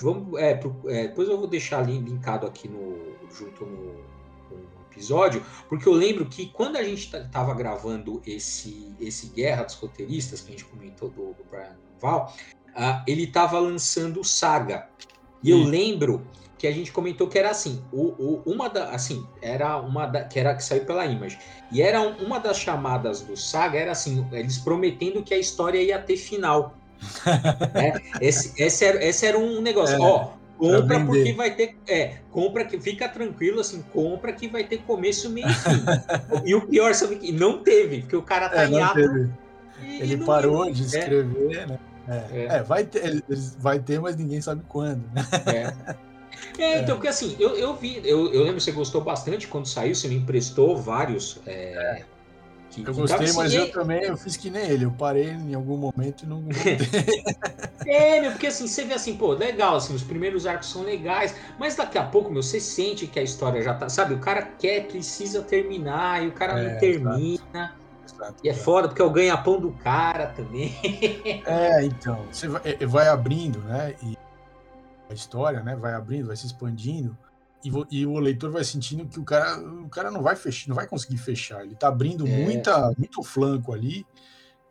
Vamos, 0.01 0.41
é, 0.41 0.55
pro, 0.55 0.75
é, 0.87 1.09
depois 1.09 1.29
eu 1.29 1.37
vou 1.37 1.47
deixar 1.47 1.83
linkado 1.83 2.47
aqui 2.47 2.67
no, 2.67 3.17
junto 3.31 3.67
no, 3.67 3.93
no, 4.51 4.81
episódio, 4.91 5.45
porque 5.69 5.87
eu 5.87 5.93
lembro 5.93 6.25
que 6.27 6.47
quando 6.47 6.77
a 6.77 6.83
gente 6.83 7.15
estava 7.15 7.55
gravando 7.55 8.23
esse, 8.27 8.95
esse 8.99 9.27
Guerra 9.29 9.65
dos 9.65 9.75
Roteiristas, 9.75 10.41
que 10.41 10.49
a 10.49 10.51
gente 10.53 10.65
comentou 10.65 11.11
do, 11.11 11.35
do 11.35 11.45
Brian 11.51 11.77
Val, 12.01 12.35
uh, 12.71 13.03
ele 13.07 13.25
estava 13.25 13.59
lançando 13.59 14.25
Saga. 14.25 14.89
E, 15.43 15.51
eu 15.51 15.59
lembro 15.59 16.27
que 16.59 16.67
a 16.67 16.73
gente 16.73 16.93
comentou 16.93 17.27
que 17.27 17.39
era 17.39 17.51
assim, 17.51 17.83
o, 17.91 18.09
o, 18.19 18.43
uma 18.45 18.69
da, 18.69 18.91
assim, 18.91 19.27
era 19.41 19.79
uma 19.79 20.07
da, 20.07 20.25
que 20.25 20.39
era 20.39 20.55
que 20.55 20.63
saiu 20.63 20.85
pela 20.85 21.07
Image. 21.07 21.39
E 21.73 21.81
era 21.81 22.03
uma 22.03 22.39
das 22.39 22.59
chamadas 22.59 23.23
do 23.23 23.35
Saga 23.37 23.79
era 23.79 23.93
assim, 23.93 24.27
eles 24.31 24.59
prometendo 24.59 25.23
que 25.23 25.33
a 25.33 25.39
história 25.39 25.83
ia 25.83 25.99
ter 25.99 26.19
final. 26.19 26.77
né? 27.75 27.95
esse, 28.21 28.53
esse, 28.63 28.85
era, 28.85 29.03
esse 29.03 29.25
era 29.25 29.39
um 29.39 29.63
negócio. 29.63 29.97
É, 29.97 30.01
Ó, 30.01 30.33
compra 30.59 31.01
porque 31.03 31.33
vai 31.33 31.55
ter, 31.55 31.77
é, 31.89 32.19
compra 32.31 32.67
que 32.67 32.79
fica 32.79 33.09
tranquilo 33.09 33.61
assim, 33.61 33.83
compra 33.91 34.31
que 34.31 34.47
vai 34.47 34.65
ter 34.65 34.83
começo, 34.83 35.31
meio 35.31 35.49
e 35.49 35.55
fim. 35.55 35.83
e 36.45 36.55
o 36.55 36.67
pior 36.67 36.95
sabe 36.95 37.17
que 37.17 37.33
não 37.33 37.63
teve, 37.63 38.03
porque 38.03 38.17
o 38.17 38.23
cara 38.23 38.51
tá 38.51 38.65
é, 38.65 38.69
em 38.69 38.83
ato. 38.83 39.31
Ele 39.83 40.19
parou 40.19 40.71
de 40.71 40.83
é. 40.83 40.85
escrever, 40.85 41.67
né? 41.67 41.79
É, 42.11 42.27
é. 42.33 42.45
é, 42.57 42.63
vai 42.63 42.85
ter, 42.85 43.23
vai 43.59 43.79
ter, 43.79 44.01
mas 44.01 44.17
ninguém 44.17 44.41
sabe 44.41 44.63
quando. 44.69 45.03
Né? 45.13 45.23
É. 45.47 46.11
É, 46.59 46.79
então, 46.81 46.97
porque 46.97 47.09
assim, 47.09 47.37
eu, 47.39 47.57
eu 47.57 47.75
vi, 47.75 48.01
eu, 48.05 48.33
eu 48.33 48.43
lembro 48.43 48.57
que 48.57 48.63
você 48.63 48.73
gostou 48.73 49.01
bastante 49.01 49.47
quando 49.47 49.67
saiu, 49.67 49.95
você 49.95 50.09
me 50.09 50.17
emprestou 50.17 50.77
vários. 50.77 51.39
É, 51.47 52.05
que, 52.71 52.87
eu 52.87 52.95
gostei, 52.95 53.27
assim, 53.27 53.37
mas 53.37 53.53
eu 53.53 53.71
também 53.71 54.05
eu 54.05 54.17
fiz 54.17 54.37
que 54.37 54.49
nem 54.49 54.63
ele, 54.63 54.85
eu 54.85 54.93
parei 54.93 55.31
em 55.31 55.55
algum 55.55 55.77
momento 55.77 56.23
e 56.23 56.27
não 56.27 56.45
É, 57.87 58.21
meu, 58.21 58.31
porque 58.31 58.47
assim, 58.47 58.69
você 58.69 58.85
vê 58.85 58.95
assim, 58.95 59.17
pô, 59.17 59.33
legal, 59.33 59.77
assim, 59.77 59.95
os 59.95 60.03
primeiros 60.03 60.47
arcos 60.47 60.71
são 60.71 60.83
legais, 60.83 61.35
mas 61.59 61.75
daqui 61.75 61.99
a 61.99 62.05
pouco, 62.05 62.31
meu, 62.31 62.43
você 62.43 62.61
sente 62.61 63.07
que 63.07 63.19
a 63.19 63.23
história 63.23 63.61
já 63.61 63.75
tá, 63.75 63.89
sabe, 63.89 64.15
o 64.15 64.19
cara 64.19 64.43
quer, 64.43 64.87
precisa 64.87 65.43
terminar, 65.43 66.23
e 66.25 66.29
o 66.29 66.33
cara 66.33 66.61
é, 66.61 66.73
não 66.73 66.79
termina. 66.79 67.80
Exato, 68.15 68.41
e 68.45 68.49
é 68.49 68.55
foda, 68.55 68.89
porque 68.89 69.03
é 69.03 69.05
o 69.05 69.11
ganha-pão 69.11 69.61
do 69.61 69.73
cara 69.73 70.29
também. 70.29 70.75
É, 71.47 71.85
então, 71.85 72.27
você 72.31 72.49
vai, 72.49 72.63
é, 72.65 72.87
vai 72.87 73.09
abrindo, 73.09 73.61
né? 73.61 73.95
E 74.03 74.17
a 75.09 75.15
história, 75.15 75.63
né? 75.63 75.77
Vai 75.77 75.95
abrindo, 75.95 76.27
vai 76.27 76.37
se 76.37 76.47
expandindo 76.47 77.17
e, 77.65 78.01
e, 78.01 78.07
o 78.07 78.19
leitor 78.19 78.51
vai 78.51 78.65
sentindo 78.65 79.07
que 79.07 79.21
o 79.21 79.25
cara, 79.25 79.61
o 79.61 79.89
cara 79.89 80.11
não 80.11 80.23
vai 80.23 80.35
fechar, 80.35 80.69
não 80.69 80.77
vai 80.77 80.87
conseguir 80.87 81.19
fechar. 81.19 81.63
Ele 81.63 81.75
está 81.75 81.89
abrindo 81.89 82.27
é. 82.27 82.45
muita, 82.45 82.93
muito 82.97 83.23
flanco 83.23 83.73
ali 83.73 84.07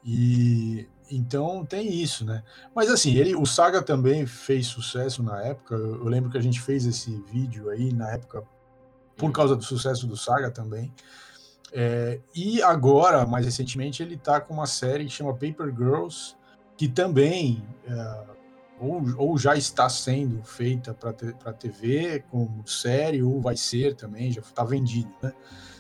e 0.04 0.88
então 1.12 1.66
tem 1.66 1.92
isso, 1.92 2.26
né? 2.26 2.44
Mas 2.76 2.90
assim, 2.90 3.16
ele, 3.16 3.36
o 3.36 3.46
Saga 3.46 3.82
também 3.82 4.26
fez 4.26 4.68
sucesso 4.68 5.22
na 5.22 5.42
época. 5.44 5.76
Eu, 5.76 6.06
lembro 6.06 6.32
que 6.32 6.38
a 6.38 6.42
gente 6.42 6.60
fez 6.60 6.86
esse 6.86 7.12
vídeo 7.32 7.70
aí 7.70 7.94
na 7.94 8.10
época 8.12 8.44
por 9.16 9.32
causa 9.32 9.56
do 9.56 9.64
sucesso 9.64 10.08
do 10.08 10.18
Saga 10.18 10.50
também. 10.50 10.94
É, 11.72 12.20
e 12.36 12.62
agora, 12.62 13.26
mais 13.26 13.46
recentemente, 13.46 14.02
ele 14.02 14.16
está 14.16 14.42
com 14.42 14.54
uma 14.54 14.66
série 14.66 15.06
que 15.06 15.12
chama 15.12 15.34
Paper 15.34 15.74
Girls, 15.76 16.36
que 16.76 16.88
também 16.88 17.64
é, 17.88 18.24
ou, 18.80 19.04
ou 19.18 19.38
já 19.38 19.56
está 19.56 19.90
sendo 19.90 20.42
feita 20.44 20.94
para 20.94 21.54
TV 21.54 22.24
como 22.32 22.66
série, 22.66 23.22
ou 23.22 23.42
vai 23.42 23.58
ser 23.58 23.96
também, 23.96 24.32
já 24.32 24.42
está 24.42 24.64
vendido, 24.64 25.12
né? 25.22 25.34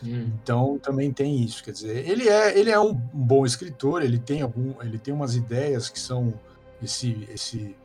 Hum. 0.03 0.31
Então 0.41 0.77
também 0.79 1.12
tem 1.12 1.41
isso, 1.41 1.63
quer 1.63 1.72
dizer, 1.72 2.10
ele 2.10 2.27
é, 2.27 2.58
ele 2.58 2.69
é 2.69 2.79
um 2.79 2.93
bom 2.93 3.46
escritor, 3.46 4.01
ele 4.01 4.19
tem 4.19 4.41
algum, 4.41 4.81
ele 4.81 5.00
tem 5.00 5.13
umas 5.13 5.36
ideias 5.36 5.89
que 5.89 6.00
são 6.00 6.34
esse 6.81 7.27
esse 7.31 7.75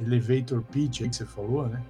elevator 0.00 0.62
pitch 0.62 1.02
aí 1.02 1.08
que 1.08 1.16
você 1.16 1.26
falou, 1.26 1.68
né? 1.68 1.82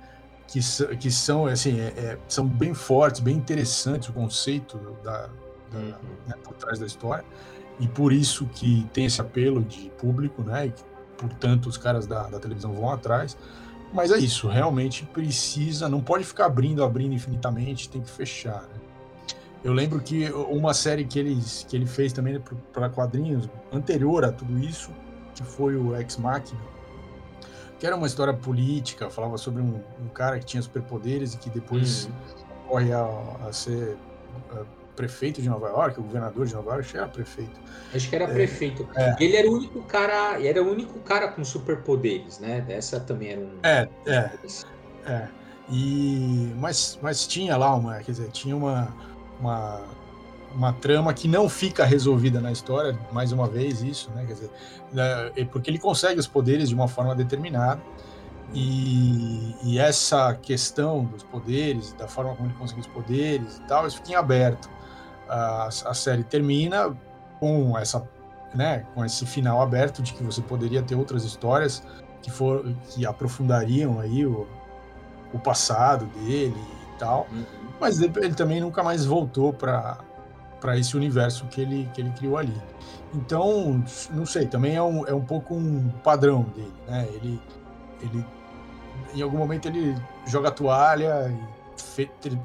Que, 0.47 0.61
que 0.97 1.11
são 1.11 1.47
assim, 1.47 1.79
é, 1.79 1.89
é, 1.89 2.19
são 2.27 2.47
bem 2.47 2.73
fortes, 2.73 3.21
bem 3.21 3.37
interessantes 3.37 4.09
o 4.09 4.13
conceito 4.15 4.79
da, 5.05 5.29
da 5.73 5.79
uhum. 5.79 5.95
né, 6.27 6.35
por 6.43 6.55
trás 6.55 6.79
da 6.79 6.87
história 6.87 7.25
e 7.81 7.87
por 7.87 8.13
isso 8.13 8.47
que 8.47 8.87
tem 8.93 9.07
esse 9.07 9.21
apelo 9.21 9.63
de 9.63 9.91
público, 9.99 10.43
né? 10.43 10.73
portanto 11.17 11.67
os 11.67 11.77
caras 11.77 12.07
da, 12.07 12.25
da 12.29 12.39
televisão 12.39 12.73
vão 12.73 12.91
atrás. 12.91 13.37
Mas 13.93 14.11
é 14.11 14.19
isso, 14.19 14.49
realmente 14.49 15.07
precisa, 15.07 15.89
não 15.89 16.01
pode 16.01 16.25
ficar 16.25 16.47
abrindo, 16.47 16.85
abrindo 16.85 17.15
infinitamente, 17.15 17.89
tem 17.89 18.03
que 18.03 18.11
fechar. 18.11 18.63
Né? 18.63 18.81
Eu 19.65 19.73
lembro 19.73 20.01
que 20.01 20.31
uma 20.31 20.75
série 20.75 21.05
que, 21.05 21.19
eles, 21.19 21.65
que 21.69 21.75
ele 21.75 21.87
fez 21.87 22.13
também 22.13 22.41
para 22.73 22.91
quadrinhos, 22.91 23.49
anterior 23.73 24.25
a 24.25 24.33
tudo 24.33 24.59
isso, 24.59 24.91
que 25.35 25.43
foi 25.43 25.75
o 25.75 25.97
Ex 25.97 26.17
Machina, 26.19 26.61
que 27.79 27.87
era 27.87 27.97
uma 27.97 28.07
história 28.07 28.35
política, 28.35 29.09
falava 29.09 29.39
sobre 29.39 29.63
um, 29.63 29.81
um 30.03 30.09
cara 30.09 30.39
que 30.39 30.45
tinha 30.45 30.63
superpoderes 30.63 31.35
e 31.35 31.39
que 31.39 31.49
depois 31.49 32.07
uhum. 32.07 32.13
corre 32.69 32.93
a, 32.93 33.07
a 33.49 33.53
ser 33.53 33.97
prefeito 34.99 35.41
de 35.41 35.49
Nova 35.49 35.69
York, 35.69 36.01
o 36.01 36.03
governador 36.03 36.45
de 36.45 36.55
Nova 36.55 36.73
York, 36.73 36.97
era 36.97 37.07
prefeito. 37.07 37.61
Acho 37.95 38.09
que 38.11 38.17
era 38.17 38.25
é, 38.25 38.35
prefeito. 38.35 38.89
É. 38.97 39.15
Ele 39.21 39.37
era 39.37 39.49
o 39.49 39.55
único 39.55 39.81
cara, 39.83 40.45
era 40.45 40.61
o 40.61 40.69
único 40.69 40.99
cara 40.99 41.29
com 41.29 41.45
superpoderes, 41.45 42.41
né? 42.41 42.67
Essa 42.69 42.99
também 42.99 43.31
era 43.31 43.41
um. 43.41 43.59
É, 43.63 43.89
é. 44.07 44.31
é. 45.07 45.29
E 45.71 46.53
mas, 46.57 46.99
mas 47.01 47.29
tinha 47.29 47.57
lá 47.57 47.77
uma, 47.77 47.99
quer 47.99 48.11
dizer, 48.11 48.31
tinha 48.31 48.57
uma, 48.57 48.93
uma 49.39 49.83
uma 50.53 50.73
trama 50.73 51.13
que 51.13 51.29
não 51.29 51.49
fica 51.49 51.85
resolvida 51.85 52.41
na 52.41 52.51
história, 52.51 52.99
mais 53.13 53.31
uma 53.31 53.47
vez 53.47 53.83
isso, 53.83 54.11
né? 54.11 54.25
Quer 54.27 54.33
dizer, 54.33 54.51
é, 55.37 55.45
porque 55.45 55.71
ele 55.71 55.79
consegue 55.79 56.19
os 56.19 56.27
poderes 56.27 56.71
de 56.71 56.75
uma 56.75 56.89
forma 56.89 57.15
determinada. 57.15 57.81
E, 58.55 59.55
e, 59.63 59.79
essa 59.79 60.35
questão 60.35 61.05
dos 61.05 61.23
poderes, 61.23 61.93
da 61.93 62.09
forma 62.09 62.35
como 62.35 62.49
ele 62.49 62.57
conseguiu 62.59 62.81
os 62.81 62.87
poderes 62.87 63.59
e 63.59 63.61
tal, 63.69 63.87
isso 63.87 63.99
fica 63.99 64.13
em 64.13 64.15
aberto 64.15 64.71
a, 65.29 65.67
a 65.67 65.95
série 65.95 66.25
termina 66.25 66.97
com 67.39 67.79
essa 67.79 68.07
né, 68.55 68.87
com 68.95 69.05
esse 69.05 69.27
final 69.27 69.61
aberto 69.61 70.03
de 70.03 70.15
que 70.15 70.23
você 70.23 70.41
poderia 70.41 70.83
ter 70.83 70.95
outras 70.95 71.25
histórias 71.25 71.83
que 72.23 72.31
for 72.31 72.65
que 72.91 73.07
aprofundariam 73.07 74.01
aí 74.01 74.25
o, 74.25 74.47
o 75.33 75.39
passado 75.39 76.07
dele 76.07 76.57
e 76.57 76.99
tal, 76.99 77.27
uhum. 77.31 77.45
mas 77.79 78.01
ele, 78.01 78.35
também 78.35 78.61
nunca 78.61 78.83
mais 78.83 79.05
voltou 79.05 79.53
para 79.53 79.99
para 80.61 80.77
esse 80.77 80.97
universo 80.97 81.47
que 81.47 81.61
ele 81.61 81.89
que 81.95 82.01
ele 82.01 82.11
criou 82.11 82.37
ali. 82.37 82.61
Então, 83.15 83.83
não 84.11 84.27
sei, 84.27 84.47
também 84.47 84.75
é 84.75 84.83
um, 84.83 85.07
é 85.07 85.15
um 85.15 85.25
pouco 85.25 85.55
um 85.55 85.89
padrão 86.03 86.43
dele, 86.55 86.75
né? 86.87 87.09
Ele 87.13 87.41
ele 88.01 88.27
em 89.15 89.23
algum 89.23 89.39
momento 89.39 89.67
ele 89.67 89.97
joga 90.27 90.49
a 90.49 90.51
toalha 90.51 91.29
e 91.31 91.58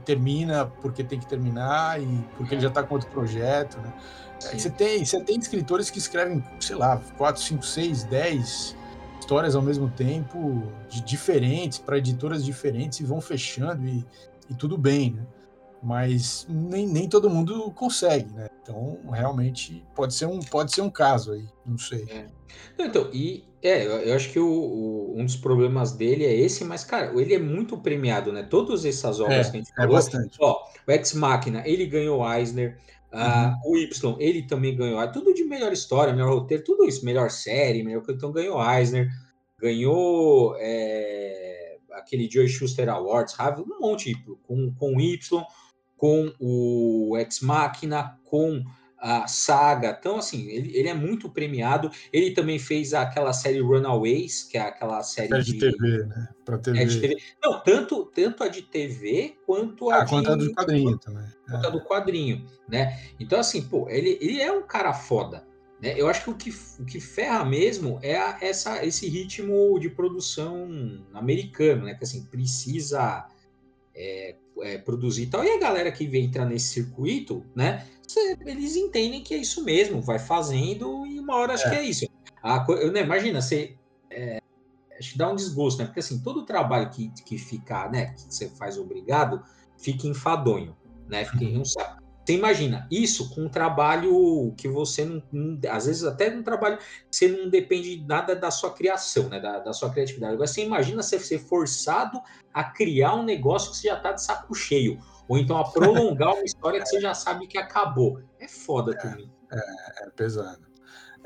termina 0.05 0.65
porque 0.81 1.03
tem 1.03 1.19
que 1.19 1.25
terminar 1.25 2.01
e 2.01 2.25
porque 2.37 2.55
ele 2.55 2.61
já 2.61 2.67
está 2.69 2.83
com 2.83 2.95
outro 2.95 3.09
projeto, 3.09 3.77
né? 3.79 3.93
Você 4.39 4.69
tem, 4.69 5.05
você 5.05 5.21
tem 5.21 5.37
escritores 5.37 5.89
que 5.89 5.97
escrevem, 5.97 6.43
sei 6.59 6.75
lá, 6.75 7.01
4, 7.17 7.41
5, 7.41 7.65
6, 7.65 8.03
10 8.03 8.75
histórias 9.19 9.55
ao 9.55 9.61
mesmo 9.61 9.89
tempo, 9.89 10.63
de 10.89 11.01
diferentes, 11.01 11.79
para 11.79 11.97
editoras 11.97 12.43
diferentes, 12.43 12.99
e 12.99 13.03
vão 13.05 13.21
fechando 13.21 13.87
e, 13.87 14.05
e 14.49 14.53
tudo 14.53 14.77
bem, 14.77 15.11
né? 15.11 15.25
Mas 15.83 16.47
nem, 16.49 16.87
nem 16.87 17.09
todo 17.09 17.29
mundo 17.29 17.69
consegue, 17.71 18.31
né? 18.33 18.47
Então, 18.61 18.99
realmente, 19.11 19.85
pode 19.93 20.13
ser 20.13 20.25
um, 20.25 20.39
pode 20.39 20.73
ser 20.73 20.81
um 20.81 20.89
caso 20.89 21.33
aí, 21.33 21.45
não 21.65 21.77
sei. 21.77 22.05
É. 22.09 22.25
Então, 22.79 23.09
e 23.11 23.43
é, 23.61 23.85
eu 23.85 24.15
acho 24.15 24.29
que 24.29 24.39
o, 24.39 24.47
o, 24.47 25.15
um 25.17 25.25
dos 25.25 25.35
problemas 25.35 25.91
dele 25.91 26.25
é 26.25 26.33
esse, 26.33 26.63
mas, 26.63 26.83
cara, 26.83 27.13
ele 27.19 27.33
é 27.33 27.39
muito 27.39 27.77
premiado, 27.77 28.31
né? 28.31 28.43
Todas 28.43 28.85
essas 28.85 29.19
obras 29.19 29.47
é, 29.47 29.51
que 29.51 29.57
a 29.57 29.59
gente 29.59 29.71
é 29.71 29.75
falou. 29.75 29.95
Bastante. 29.95 30.37
Ó, 30.39 30.63
o 30.87 30.91
Ex 30.91 31.13
Machina, 31.13 31.63
ele 31.65 31.85
ganhou 31.85 32.25
Eisner. 32.33 32.77
Uh, 33.11 33.69
o 33.69 33.77
Y, 33.77 34.15
ele 34.19 34.41
também 34.43 34.75
ganhou. 34.75 35.05
Tudo 35.11 35.33
de 35.33 35.43
melhor 35.43 35.71
história, 35.71 36.13
melhor 36.13 36.33
roteiro, 36.33 36.63
tudo 36.63 36.85
isso. 36.85 37.05
Melhor 37.05 37.29
série, 37.29 37.83
melhor. 37.83 38.03
Então 38.09 38.31
ganhou 38.31 38.61
Eisner. 38.61 39.09
Ganhou 39.59 40.55
é, 40.59 41.77
aquele 41.91 42.29
Joe 42.29 42.47
Schuster 42.47 42.89
Awards, 42.89 43.35
um 43.59 43.79
monte, 43.79 44.13
com, 44.43 44.73
com 44.73 44.99
Y, 44.99 45.45
com 46.03 46.33
o 46.37 47.17
Ex 47.17 47.39
Machina, 47.39 48.19
com 48.25 48.61
a 48.97 49.25
saga. 49.25 49.95
Então, 49.97 50.17
assim, 50.17 50.49
ele, 50.49 50.77
ele 50.77 50.89
é 50.89 50.93
muito 50.93 51.29
premiado. 51.29 51.89
Ele 52.11 52.31
também 52.31 52.59
fez 52.59 52.93
aquela 52.93 53.31
série 53.31 53.61
Runaways, 53.61 54.43
que 54.43 54.57
é 54.57 54.63
aquela 54.63 55.01
série, 55.01 55.29
série 55.29 55.43
de, 55.43 55.53
de, 55.53 55.59
TV, 55.59 56.03
né? 56.03 56.27
Pra 56.43 56.57
TV. 56.57 56.77
É 56.77 56.83
de 56.83 56.99
TV. 56.99 57.17
Não, 57.41 57.63
tanto, 57.63 58.11
tanto 58.13 58.43
a 58.43 58.49
de 58.49 58.63
TV 58.63 59.37
quanto 59.45 59.89
a 59.89 60.01
ah, 60.01 60.03
de. 60.03 60.09
Quanto 60.09 60.29
a 60.29 60.35
do 60.35 60.53
quadrinho 60.53 60.97
também. 60.97 61.25
Quanto 61.49 61.63
é. 61.63 61.67
a 61.67 61.71
do 61.71 61.81
quadrinho, 61.85 62.45
né? 62.67 62.99
Então, 63.17 63.39
assim, 63.39 63.61
pô, 63.61 63.87
ele, 63.89 64.17
ele 64.19 64.41
é 64.41 64.51
um 64.51 64.63
cara 64.63 64.91
foda. 64.91 65.47
Né? 65.81 65.93
Eu 65.95 66.09
acho 66.09 66.25
que 66.25 66.29
o 66.31 66.35
que, 66.35 66.53
o 66.81 66.85
que 66.85 66.99
ferra 66.99 67.45
mesmo 67.45 67.97
é 68.01 68.17
a, 68.17 68.39
essa, 68.41 68.85
esse 68.85 69.07
ritmo 69.07 69.79
de 69.79 69.89
produção 69.89 70.67
americano, 71.13 71.85
né? 71.85 71.93
Que 71.93 72.03
assim, 72.03 72.25
precisa 72.25 73.25
é, 73.95 74.35
é, 74.63 74.77
produzir 74.77 75.23
e 75.23 75.27
tal. 75.27 75.43
E 75.43 75.49
a 75.49 75.59
galera 75.59 75.91
que 75.91 76.07
vem 76.07 76.25
entrar 76.25 76.45
nesse 76.45 76.73
circuito, 76.73 77.45
né? 77.55 77.87
eles 78.45 78.75
entendem 78.75 79.23
que 79.23 79.33
é 79.33 79.37
isso 79.37 79.63
mesmo, 79.63 80.01
vai 80.01 80.19
fazendo 80.19 81.05
e 81.05 81.19
uma 81.19 81.35
hora 81.35 81.53
acho 81.53 81.67
é. 81.67 81.69
que 81.69 81.75
é 81.75 81.83
isso. 81.83 82.05
A, 82.41 82.65
eu, 82.69 82.91
né, 82.91 83.01
imagina, 83.01 83.41
você. 83.41 83.75
É, 84.09 84.39
acho 84.99 85.13
que 85.13 85.17
dá 85.17 85.31
um 85.31 85.35
desgosto, 85.35 85.79
né? 85.79 85.85
Porque 85.85 85.99
assim, 85.99 86.21
todo 86.21 86.41
o 86.41 86.45
trabalho 86.45 86.89
que, 86.89 87.09
que 87.25 87.37
fica, 87.37 87.89
né, 87.89 88.13
que 88.13 88.21
você 88.21 88.49
faz 88.49 88.77
obrigado, 88.77 89.43
fica 89.77 90.07
enfadonho, 90.07 90.75
né? 91.07 91.25
Fica 91.25 91.43
em 91.43 91.57
um 91.57 91.65
saco. 91.65 92.02
Você 92.25 92.33
imagina 92.33 92.87
isso 92.89 93.29
com 93.33 93.41
um 93.41 93.49
trabalho 93.49 94.53
que 94.57 94.67
você 94.67 95.03
não, 95.03 95.21
não, 95.31 95.59
às 95.69 95.85
vezes 95.85 96.03
até 96.03 96.33
um 96.33 96.41
trabalho 96.41 96.77
que 96.77 96.85
você 97.11 97.27
não 97.27 97.49
depende 97.49 98.03
nada 98.07 98.33
da 98.33 98.49
sua 98.49 98.73
criação, 98.73 99.27
né, 99.27 99.41
da, 99.41 99.59
da 99.59 99.73
sua 99.73 99.89
criatividade. 99.89 100.33
Agora 100.33 100.47
você 100.47 100.63
imagina 100.63 101.03
você 101.03 101.19
ser 101.19 101.39
forçado 101.39 102.21
a 102.53 102.63
criar 102.63 103.15
um 103.15 103.23
negócio 103.23 103.71
que 103.71 103.77
você 103.77 103.89
já 103.89 103.97
está 103.97 104.13
de 104.13 104.23
saco 104.23 104.55
cheio, 104.55 104.99
ou 105.27 105.37
então 105.37 105.57
a 105.57 105.69
prolongar 105.69 106.33
uma 106.33 106.43
história 106.43 106.79
que 106.79 106.87
você 106.87 107.01
já 107.01 107.13
sabe 107.13 107.45
que 107.45 107.57
acabou. 107.57 108.21
É 108.39 108.47
foda 108.47 108.93
é, 108.93 108.97
também. 108.97 109.29
É, 109.51 110.05
é 110.05 110.09
pesado. 110.11 110.73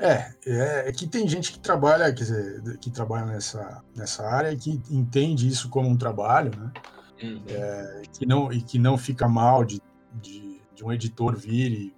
É, 0.00 0.32
é, 0.46 0.88
é, 0.88 0.92
que 0.92 1.06
tem 1.06 1.26
gente 1.28 1.52
que 1.52 1.58
trabalha, 1.58 2.12
quer 2.12 2.24
dizer, 2.24 2.78
que 2.78 2.90
trabalha 2.90 3.26
nessa, 3.26 3.82
nessa 3.96 4.24
área 4.24 4.52
e 4.52 4.56
que 4.56 4.80
entende 4.90 5.48
isso 5.48 5.68
como 5.68 5.88
um 5.88 5.96
trabalho, 5.96 6.52
né? 6.56 6.72
Uhum. 7.20 7.42
É, 7.48 8.02
que 8.12 8.24
não, 8.24 8.52
e 8.52 8.62
que 8.62 8.78
não 8.78 8.96
fica 8.96 9.26
mal 9.26 9.64
de, 9.64 9.80
de 10.14 10.57
de 10.78 10.84
um 10.84 10.92
editor 10.92 11.36
vir 11.36 11.72
e, 11.72 11.94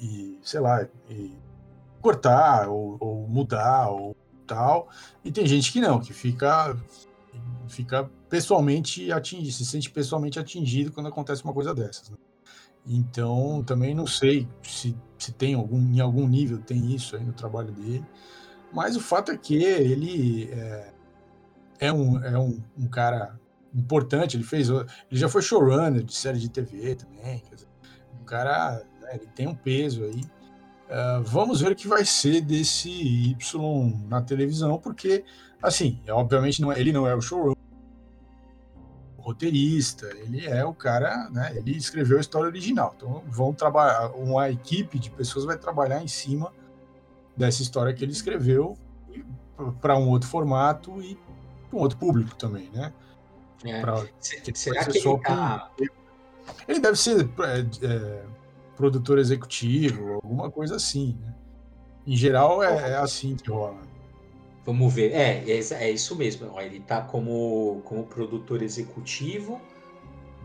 e 0.00 0.38
sei 0.42 0.58
lá, 0.58 0.84
e 1.08 1.32
cortar 2.02 2.68
ou, 2.68 2.96
ou, 2.98 3.28
mudar 3.28 3.88
ou 3.88 4.16
tal. 4.44 4.88
E 5.24 5.30
tem 5.30 5.46
gente 5.46 5.72
que 5.72 5.80
não, 5.80 6.00
que 6.00 6.12
fica 6.12 6.76
fica 7.68 8.10
pessoalmente 8.28 9.10
atingido, 9.12 9.52
se 9.52 9.64
sente 9.64 9.90
pessoalmente 9.90 10.38
atingido 10.38 10.90
quando 10.90 11.08
acontece 11.08 11.44
uma 11.44 11.52
coisa 11.52 11.72
dessas. 11.72 12.10
Né? 12.10 12.16
Então, 12.84 13.62
também 13.64 13.94
não 13.94 14.06
sei 14.06 14.48
se, 14.62 14.96
se 15.16 15.32
tem 15.32 15.54
algum, 15.54 15.78
em 15.78 16.00
algum 16.00 16.28
nível 16.28 16.58
tem 16.58 16.94
isso 16.94 17.16
aí 17.16 17.24
no 17.24 17.32
trabalho 17.32 17.72
dele, 17.72 18.04
mas 18.72 18.96
o 18.96 19.00
fato 19.00 19.30
é 19.32 19.36
que 19.36 19.62
ele 19.62 20.50
é, 20.52 20.92
é, 21.78 21.92
um, 21.92 22.22
é 22.22 22.38
um, 22.38 22.60
um 22.76 22.88
cara 22.88 23.38
importante, 23.74 24.36
ele 24.36 24.44
fez, 24.44 24.68
ele 24.68 24.86
já 25.10 25.28
foi 25.28 25.42
showrunner 25.42 26.02
de 26.02 26.14
série 26.14 26.38
de 26.38 26.48
TV 26.48 26.94
também, 26.94 27.40
quer 27.40 27.54
dizer, 27.54 27.68
o 28.24 28.26
cara 28.26 28.82
né, 29.00 29.10
ele 29.12 29.26
tem 29.26 29.46
um 29.46 29.54
peso 29.54 30.02
aí. 30.02 30.22
Uh, 30.84 31.22
vamos 31.22 31.60
ver 31.60 31.72
o 31.72 31.76
que 31.76 31.86
vai 31.86 32.04
ser 32.04 32.40
desse 32.40 32.90
Y 32.90 34.06
na 34.08 34.22
televisão, 34.22 34.78
porque, 34.78 35.24
assim, 35.62 36.00
obviamente 36.08 36.60
não 36.60 36.72
é, 36.72 36.80
ele 36.80 36.92
não 36.92 37.06
é 37.06 37.14
o 37.14 37.20
showrunner, 37.20 37.56
o 39.18 39.22
roteirista, 39.22 40.06
ele 40.16 40.46
é 40.46 40.64
o 40.64 40.74
cara, 40.74 41.28
né? 41.30 41.54
Ele 41.56 41.76
escreveu 41.76 42.18
a 42.18 42.20
história 42.20 42.48
original. 42.48 42.94
Então 42.96 43.22
vão 43.26 43.52
trabalhar, 43.52 44.10
uma 44.14 44.50
equipe 44.50 44.98
de 44.98 45.10
pessoas 45.10 45.44
vai 45.44 45.56
trabalhar 45.56 46.02
em 46.02 46.08
cima 46.08 46.52
dessa 47.36 47.62
história 47.62 47.92
que 47.92 48.04
ele 48.04 48.12
escreveu 48.12 48.76
para 49.80 49.96
um 49.96 50.08
outro 50.08 50.28
formato 50.28 51.02
e 51.02 51.18
um 51.72 51.78
outro 51.78 51.98
público 51.98 52.34
também, 52.36 52.70
né? 52.72 52.92
É. 53.64 53.80
Pra, 53.80 54.04
Será 54.20 54.84
que 54.84 54.98
ele 54.98 55.18
tá... 55.20 55.70
Ele 56.68 56.80
deve 56.80 56.96
ser 56.96 57.28
é, 57.40 57.86
é, 57.86 58.22
produtor 58.76 59.18
executivo, 59.18 60.14
alguma 60.14 60.50
coisa 60.50 60.76
assim, 60.76 61.16
né? 61.20 61.34
Em 62.06 62.16
geral 62.16 62.62
é, 62.62 62.92
é 62.92 62.96
assim 62.96 63.34
que 63.34 63.50
rola. 63.50 63.80
Vamos 64.64 64.92
ver. 64.94 65.12
É, 65.12 65.44
é, 65.46 65.58
é 65.58 65.90
isso 65.90 66.16
mesmo. 66.16 66.58
Ele 66.60 66.78
está 66.78 67.02
como, 67.02 67.82
como 67.84 68.04
produtor 68.04 68.62
executivo 68.62 69.60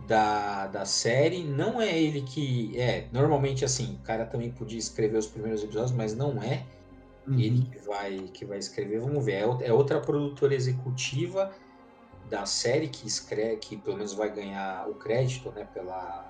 da, 0.08 0.68
da 0.68 0.86
série. 0.86 1.44
Não 1.44 1.82
é 1.82 1.98
ele 1.98 2.22
que. 2.22 2.78
É, 2.78 3.08
normalmente 3.12 3.64
assim, 3.64 3.98
o 4.02 4.04
cara 4.04 4.26
também 4.26 4.52
podia 4.52 4.80
escrever 4.80 5.18
os 5.18 5.28
primeiros 5.28 5.64
episódios, 5.64 5.92
mas 5.92 6.16
não 6.16 6.42
é 6.42 6.66
uhum. 7.28 7.40
ele 7.40 7.66
que 7.66 7.80
vai, 7.80 8.20
que 8.34 8.46
vai 8.46 8.58
escrever. 8.58 9.00
Vamos 9.00 9.24
ver. 9.24 9.34
É, 9.34 9.68
é 9.68 9.74
outra 9.74 10.00
produtora 10.00 10.54
executiva 10.54 11.52
da 12.30 12.46
série 12.46 12.88
que 12.88 13.08
escreve, 13.08 13.58
que 13.58 13.78
pelo 13.78 13.98
menos 13.98 14.14
vai 14.14 14.32
ganhar 14.32 14.88
o 14.88 14.94
crédito, 14.94 15.52
né, 15.52 15.68
pela, 15.74 16.26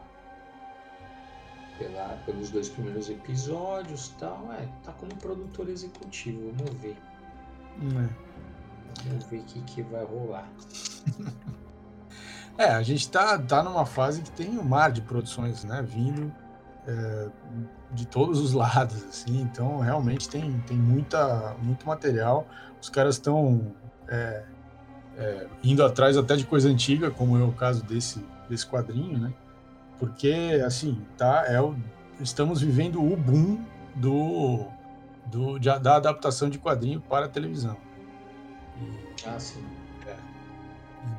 pela 1.78 2.18
pelos 2.26 2.50
dois 2.50 2.70
primeiros 2.70 3.10
episódios, 3.10 4.10
tal, 4.20 4.52
é, 4.54 4.68
tá 4.84 4.94
como 4.94 5.14
produtor 5.16 5.70
executivo, 5.70 6.54
vamos 6.56 6.82
ver. 6.82 6.98
É. 7.78 8.10
Vamos 9.08 9.24
ver 9.26 9.40
o 9.40 9.44
que, 9.44 9.62
que 9.62 9.82
vai 9.84 10.04
rolar. 10.06 10.50
é, 12.58 12.66
a 12.66 12.82
gente 12.82 13.10
tá, 13.10 13.38
tá 13.38 13.62
numa 13.62 13.86
fase 13.86 14.22
que 14.22 14.32
tem 14.32 14.58
um 14.58 14.64
mar 14.64 14.92
de 14.92 15.02
produções, 15.02 15.64
né, 15.66 15.82
vindo 15.82 16.34
é, 16.88 17.30
de 17.92 18.08
todos 18.08 18.40
os 18.40 18.54
lados, 18.54 19.04
assim, 19.04 19.42
então 19.42 19.80
realmente 19.80 20.30
tem, 20.30 20.60
tem 20.62 20.78
muita, 20.78 21.56
muito 21.62 21.86
material. 21.86 22.48
Os 22.82 22.90
caras 22.90 23.16
estão 23.16 23.74
é, 24.08 24.46
é, 25.20 25.48
indo 25.62 25.84
atrás 25.84 26.18
até 26.18 26.36
de 26.36 26.46
coisa 26.46 26.70
antiga, 26.70 27.12
como 27.12 27.38
é 27.38 27.44
o 27.44 27.52
caso 27.52 27.84
desse, 27.84 28.26
desse 28.50 28.66
quadrinho, 28.66 29.20
né? 29.20 29.34
Porque, 30.00 30.62
assim, 30.66 31.06
tá, 31.18 31.44
é 31.48 31.60
o, 31.60 31.76
estamos 32.22 32.62
vivendo 32.62 33.04
o 33.04 33.18
boom 33.18 33.62
do, 33.96 34.66
do, 35.26 35.60
de, 35.60 35.78
da 35.80 35.98
adaptação 35.98 36.50
de 36.50 36.58
quadrinho 36.58 37.02
para 37.02 37.26
a 37.26 37.30
televisão. 37.30 37.76
E, 38.82 39.28
ah, 39.28 39.38
sim. 39.38 39.64
É. 40.08 40.16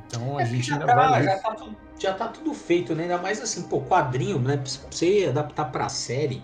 Então 0.07 0.37
a 0.39 0.41
é 0.41 0.45
gente 0.47 0.73
ainda 0.73 0.87
tá, 0.87 0.95
vai. 0.95 1.23
Já 1.23 1.37
tá, 1.37 1.53
tudo, 1.53 1.77
já 1.99 2.13
tá 2.15 2.27
tudo 2.27 2.53
feito, 2.55 2.95
né? 2.95 3.03
Ainda 3.03 3.19
mais 3.19 3.39
assim, 3.39 3.61
pô, 3.63 3.81
quadrinho, 3.81 4.39
né? 4.39 4.57
Pra 4.57 4.65
você 4.89 5.27
adaptar 5.29 5.65
para 5.65 5.87
série 5.89 6.41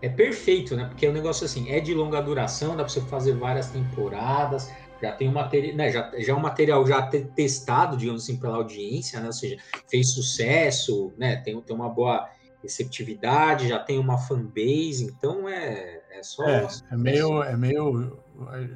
é 0.00 0.08
perfeito, 0.08 0.76
né? 0.76 0.84
Porque 0.86 1.06
é 1.06 1.10
um 1.10 1.12
negócio 1.12 1.44
assim, 1.44 1.70
é 1.70 1.80
de 1.80 1.94
longa 1.94 2.20
duração, 2.20 2.76
dá 2.76 2.84
para 2.84 2.88
você 2.88 3.00
fazer 3.02 3.34
várias 3.34 3.70
temporadas, 3.70 4.70
já 5.00 5.12
tem 5.12 5.28
um 5.28 5.32
material, 5.32 5.76
né, 5.76 5.90
já, 5.90 6.10
já 6.18 6.32
é 6.32 6.36
um 6.36 6.40
material 6.40 6.86
já 6.86 7.02
testado, 7.02 7.96
digamos 7.96 8.24
assim, 8.24 8.36
pela 8.36 8.56
audiência, 8.56 9.20
né, 9.20 9.26
ou 9.26 9.32
seja, 9.32 9.56
fez 9.88 10.12
sucesso, 10.12 11.12
né, 11.16 11.36
tem, 11.36 11.60
tem 11.60 11.76
uma 11.76 11.88
boa 11.88 12.28
receptividade, 12.62 13.68
já 13.68 13.78
tem 13.78 13.98
uma 13.98 14.18
fanbase, 14.18 15.04
então 15.04 15.48
é, 15.48 16.02
é 16.10 16.22
só... 16.22 16.44
É, 16.44 16.66
é 16.90 16.96
meio, 16.96 17.42
é 17.42 17.56
meio, 17.56 18.18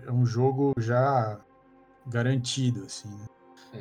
é 0.07 0.13
um 0.13 0.25
jogo 0.25 0.73
já 0.79 1.41
garantido, 2.07 2.85
assim, 2.85 3.09
né? 3.09 3.27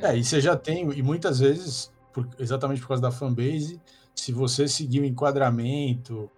É. 0.01 0.07
é, 0.07 0.17
e 0.17 0.23
você 0.23 0.39
já 0.39 0.55
tem, 0.55 0.89
e 0.93 1.03
muitas 1.03 1.39
vezes, 1.39 1.91
por, 2.13 2.27
exatamente 2.39 2.81
por 2.81 2.87
causa 2.87 3.03
da 3.03 3.11
fanbase, 3.11 3.79
se 4.15 4.31
você 4.31 4.67
seguir 4.67 5.01
o 5.01 5.05
enquadramento 5.05 6.29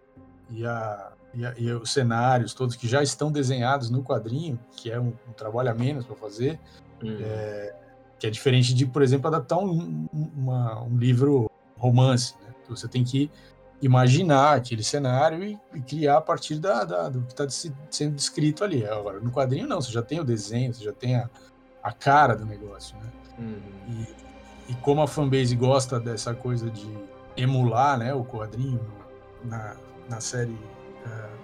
e 0.49 0.65
a, 0.65 1.11
e, 1.33 1.63
e, 1.63 1.71
os 1.73 1.91
cenários 1.91 2.53
todos 2.53 2.75
que 2.75 2.87
já 2.87 3.01
estão 3.01 3.31
desenhados 3.31 3.89
no 3.89 4.03
quadrinho, 4.03 4.59
que 4.75 4.91
é 4.91 4.99
um, 4.99 5.13
um 5.27 5.33
trabalho 5.35 5.71
a 5.71 5.73
menos 5.73 6.05
para 6.05 6.15
fazer, 6.15 6.59
hum. 7.03 7.17
é, 7.21 7.75
que 8.19 8.27
é 8.27 8.29
diferente 8.29 8.73
de, 8.73 8.85
por 8.85 9.01
exemplo, 9.01 9.27
adaptar 9.27 9.57
um, 9.57 10.07
uma, 10.13 10.83
um 10.83 10.97
livro 10.97 11.49
romance. 11.77 12.35
Né? 12.41 12.53
Então, 12.63 12.75
você 12.75 12.87
tem 12.87 13.03
que 13.03 13.31
imaginar 13.81 14.55
aquele 14.55 14.83
cenário 14.83 15.43
e, 15.43 15.59
e 15.73 15.81
criar 15.81 16.17
a 16.17 16.21
partir 16.21 16.55
da, 16.55 16.85
da 16.85 17.09
do 17.09 17.21
que 17.23 17.33
está 17.33 17.49
sendo 17.89 18.15
descrito 18.15 18.63
ali. 18.63 18.85
Agora, 18.85 19.19
no 19.19 19.31
quadrinho, 19.31 19.67
não, 19.67 19.81
você 19.81 19.91
já 19.91 20.01
tem 20.01 20.19
o 20.19 20.23
desenho, 20.23 20.73
você 20.73 20.83
já 20.83 20.93
tem 20.93 21.15
a, 21.15 21.29
a 21.81 21.91
cara 21.91 22.35
do 22.35 22.45
negócio. 22.45 22.95
Né? 22.97 23.11
Hum. 23.39 23.59
E, 23.89 24.71
e 24.71 24.75
como 24.75 25.01
a 25.01 25.07
fanbase 25.07 25.55
gosta 25.55 25.99
dessa 25.99 26.33
coisa 26.33 26.69
de 26.69 26.89
emular 27.35 27.97
né, 27.97 28.13
o 28.13 28.23
quadrinho 28.23 28.79
na, 29.43 29.75
na 30.09 30.19
série 30.19 30.57
uh, 31.05 31.39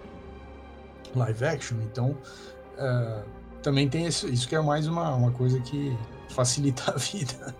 live 1.15 1.45
action. 1.45 1.77
Então, 1.81 2.17
uh, 2.77 3.23
também 3.61 3.89
tem 3.89 4.05
isso, 4.07 4.27
isso 4.27 4.47
que 4.47 4.55
é 4.55 4.61
mais 4.61 4.87
uma, 4.87 5.13
uma 5.15 5.31
coisa 5.31 5.59
que 5.61 5.97
facilita 6.29 6.91
a 6.91 6.97
vida. 6.97 7.55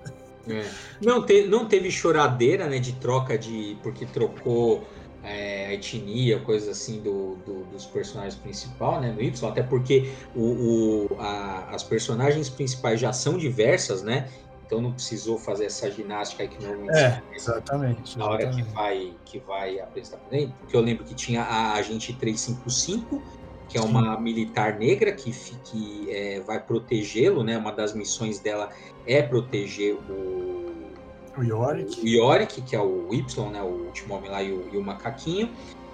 É. 0.47 0.65
Não, 1.01 1.25
te, 1.25 1.45
não 1.45 1.67
teve 1.67 1.91
choradeira, 1.91 2.67
né, 2.67 2.79
de 2.79 2.93
troca 2.93 3.38
de. 3.38 3.77
porque 3.83 4.05
trocou 4.05 4.88
é, 5.23 5.67
a 5.67 5.73
etnia, 5.73 6.39
coisas 6.39 6.69
assim 6.69 7.01
do, 7.01 7.35
do, 7.45 7.65
dos 7.65 7.85
personagens 7.85 8.35
principais, 8.35 9.01
né, 9.01 9.12
no 9.12 9.21
Y, 9.21 9.49
até 9.49 9.62
porque 9.62 10.12
o, 10.35 11.07
o 11.12 11.17
a, 11.19 11.69
as 11.75 11.83
personagens 11.83 12.49
principais 12.49 12.99
já 12.99 13.13
são 13.13 13.38
diversas, 13.38 14.01
né? 14.01 14.29
Então 14.69 14.79
não 14.79 14.91
precisou 14.91 15.39
fazer 15.39 15.65
essa 15.65 15.89
ginástica 15.89 16.43
aí 16.43 16.47
que 16.47 16.63
normalmente 16.63 16.95
é, 16.95 17.23
exatamente, 17.34 18.15
na 18.19 18.25
hora 18.27 18.47
que 18.51 18.62
vai 18.62 19.15
que 19.25 19.39
vai 19.39 19.79
apresentar 19.79 20.19
porque 20.60 20.75
eu 20.75 20.82
lembro 20.82 21.03
que 21.03 21.15
tinha 21.15 21.41
a 21.41 21.73
agente 21.73 22.13
355 22.13 23.19
que 23.67 23.79
é 23.79 23.82
uma 23.82 24.15
Sim. 24.15 24.21
militar 24.21 24.77
negra 24.77 25.12
que, 25.12 25.32
que 25.32 26.08
é, 26.12 26.39
vai 26.39 26.60
protegê-lo, 26.60 27.43
né? 27.43 27.55
Uma 27.55 27.71
das 27.71 27.93
missões 27.93 28.39
dela 28.39 28.69
é 29.05 29.21
proteger 29.21 29.95
o, 30.10 30.91
o 31.38 31.43
Yorick. 31.43 32.01
O 32.01 32.08
Yorick, 32.08 32.62
que 32.63 32.75
é 32.75 32.82
o 32.82 33.13
Y, 33.13 33.51
né? 33.51 33.62
O 33.62 33.86
último 33.86 34.15
homem 34.15 34.32
lá 34.32 34.41
e 34.41 34.51
o, 34.51 34.67
e 34.73 34.77
o 34.77 34.84
macaquinho. 34.84 35.51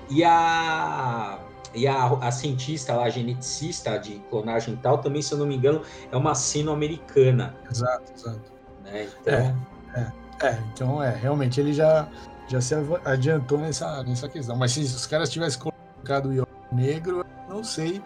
E 0.09 0.23
a 0.23 1.37
e 1.73 1.85
a, 1.85 2.05
a, 2.05 2.31
cientista 2.31 2.95
lá, 2.95 3.03
a 3.03 3.09
geneticista 3.09 3.97
de 3.97 4.19
clonagem 4.29 4.75
e 4.75 4.77
tal, 4.77 4.99
também, 4.99 5.21
se 5.21 5.33
eu 5.33 5.37
não 5.37 5.45
me 5.45 5.57
engano, 5.57 5.81
é 6.09 6.15
uma 6.15 6.33
sino-americana. 6.33 7.53
Exato, 7.69 8.13
exato. 8.13 8.54
Né? 8.85 9.07
Então... 9.21 9.33
É, 9.33 9.55
é, 9.95 10.47
é, 10.47 10.59
então 10.73 11.03
é, 11.03 11.15
realmente 11.15 11.59
ele 11.59 11.73
já, 11.73 12.07
já 12.47 12.61
se 12.61 12.75
adiantou 13.03 13.57
nessa, 13.57 14.03
nessa 14.03 14.29
questão. 14.29 14.55
Mas 14.55 14.71
se 14.71 14.81
os 14.81 15.05
caras 15.05 15.29
tivessem 15.29 15.59
colocado 15.59 16.29
o 16.29 16.75
negro, 16.75 17.25
não 17.49 17.63
sei, 17.63 18.01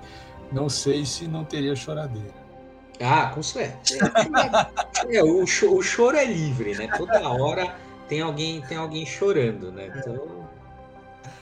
não 0.52 0.70
sei 0.70 1.06
se 1.06 1.28
não 1.28 1.44
teria 1.44 1.76
choradeira. 1.76 2.40
Ah, 3.02 3.32
com 3.34 3.42
certeza. 3.42 4.12
É, 5.08 5.18
é, 5.18 5.24
o, 5.24 5.44
o 5.44 5.82
choro 5.82 6.18
é 6.18 6.26
livre, 6.26 6.76
né? 6.76 6.90
Toda 6.98 7.28
hora 7.30 7.74
tem 8.08 8.22
alguém, 8.22 8.62
tem 8.62 8.78
alguém 8.78 9.06
chorando, 9.06 9.72
né? 9.72 9.92
Então. 9.96 10.48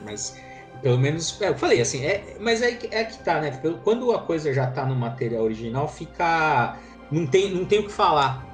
Mas 0.02 0.36
pelo 0.82 0.98
menos, 0.98 1.42
é, 1.42 1.50
eu 1.50 1.58
falei 1.58 1.82
assim, 1.82 2.06
é, 2.06 2.36
mas 2.40 2.62
é, 2.62 2.78
é 2.92 3.04
que 3.04 3.18
tá, 3.20 3.42
né? 3.42 3.60
Quando 3.84 4.12
a 4.12 4.20
coisa 4.20 4.54
já 4.54 4.68
tá 4.68 4.86
no 4.86 4.96
material 4.96 5.44
original, 5.44 5.88
fica. 5.88 6.78
Não 7.10 7.26
tem, 7.26 7.54
não 7.54 7.66
tem 7.66 7.80
o 7.80 7.84
que 7.86 7.92
falar. 7.92 8.46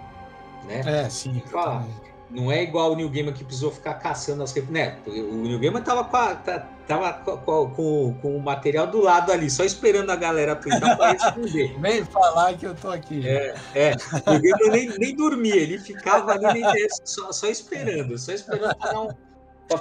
Né? 0.66 0.82
É, 0.86 1.10
sim. 1.10 1.42
Falar. 1.52 1.86
Não 2.34 2.52
é 2.52 2.64
igual 2.64 2.92
o 2.92 2.96
New 2.96 3.10
Gamer 3.10 3.32
que 3.32 3.44
precisou 3.44 3.72
ficar 3.72 3.94
caçando 3.96 4.42
as 4.42 4.56
né? 4.56 4.98
O 5.06 5.36
New 5.36 5.60
Gamer 5.60 5.84
tava, 5.84 6.04
com, 6.04 6.18
a, 6.18 6.34
tá, 6.34 6.68
tava 6.88 7.14
com, 7.14 7.70
com, 7.70 8.14
com, 8.20 8.38
o 8.38 8.42
material 8.42 8.88
do 8.88 9.00
lado 9.00 9.32
ali, 9.32 9.52
só 9.52 9.64
esperando 9.64 10.10
a 10.10 10.16
galera 10.16 10.56
twittar 10.56 10.98
para 10.98 11.12
responder. 11.12 11.78
Vem 11.80 12.04
falar 12.06 12.58
que 12.58 12.66
eu 12.66 12.74
tô 12.74 12.90
aqui. 12.90 13.28
É, 13.28 13.54
é. 13.76 13.92
O 14.26 14.40
Gamer 14.40 14.72
nem, 14.72 14.98
nem 14.98 15.16
dormia, 15.16 15.56
ele 15.56 15.78
ficava 15.78 16.32
ali 16.32 16.62
nem, 16.62 16.88
só, 17.04 17.32
só 17.32 17.48
esperando, 17.48 18.18
só 18.18 18.32
esperando 18.32 18.76
para 18.78 19.00
um, 19.00 19.10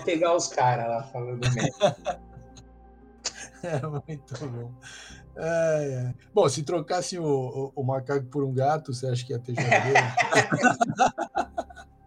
pegar 0.05 0.37
os 0.37 0.49
caras 0.49 0.89
lá 0.89 1.03
falando 1.05 1.41
merda. 1.55 2.21
É 3.65 3.81
muito 3.81 4.47
bom. 4.49 4.73
É, 5.37 6.11
é. 6.11 6.15
Bom, 6.35 6.49
se 6.49 6.63
trocasse 6.63 7.19
o, 7.19 7.25
o, 7.25 7.73
o, 7.77 7.83
macaco 7.83 8.27
por 8.27 8.45
um 8.45 8.53
gato, 8.53 8.93
você 8.93 9.07
acha 9.07 9.25
que 9.25 9.33
ia 9.33 9.39
ter 9.39 9.55
jogador? 9.55 9.93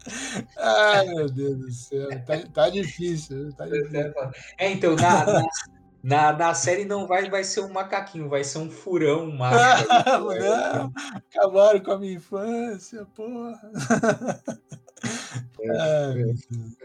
Ai, 0.58 1.08
meu 1.08 1.30
Deus 1.30 1.58
do 1.58 1.72
céu. 1.72 2.08
Tá, 2.26 2.38
tá 2.54 2.70
difícil. 2.70 3.52
Tá 3.54 3.66
difícil. 3.66 4.14
É, 4.58 4.72
então, 4.72 4.96
na, 4.96 5.26
na, 5.26 5.44
na, 6.04 6.34
na, 6.34 6.54
série 6.54 6.86
não 6.86 7.08
vai, 7.08 7.28
vai 7.30 7.44
ser 7.44 7.62
um 7.62 7.74
macaquinho, 7.74 8.30
vai 8.30 8.44
ser 8.44 8.60
um 8.60 8.70
furão, 8.70 9.24
um 9.24 9.38
macho. 9.38 9.88
não, 10.40 10.94
acabaram 11.16 11.80
com 11.80 11.92
a 11.92 11.98
minha 11.98 12.14
infância, 12.14 13.06
porra. 13.16 13.60
É, 15.60 16.22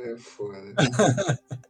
é, 0.07 0.13
é 0.13 0.17
foda. 0.17 0.75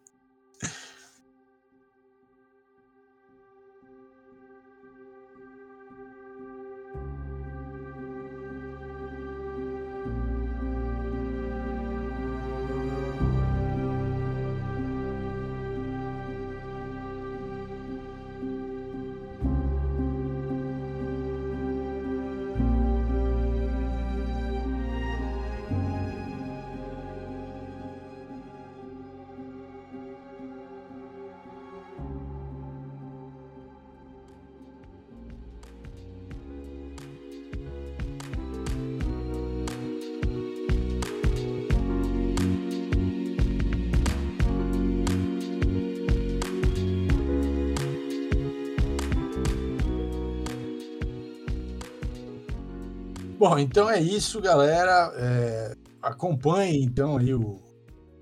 Bom, 53.41 53.59
então 53.59 53.89
é 53.89 53.99
isso, 53.99 54.39
galera. 54.39 55.15
É, 55.17 55.75
acompanhe 56.03 56.85
então 56.85 57.17
aí 57.17 57.33
o, 57.33 57.59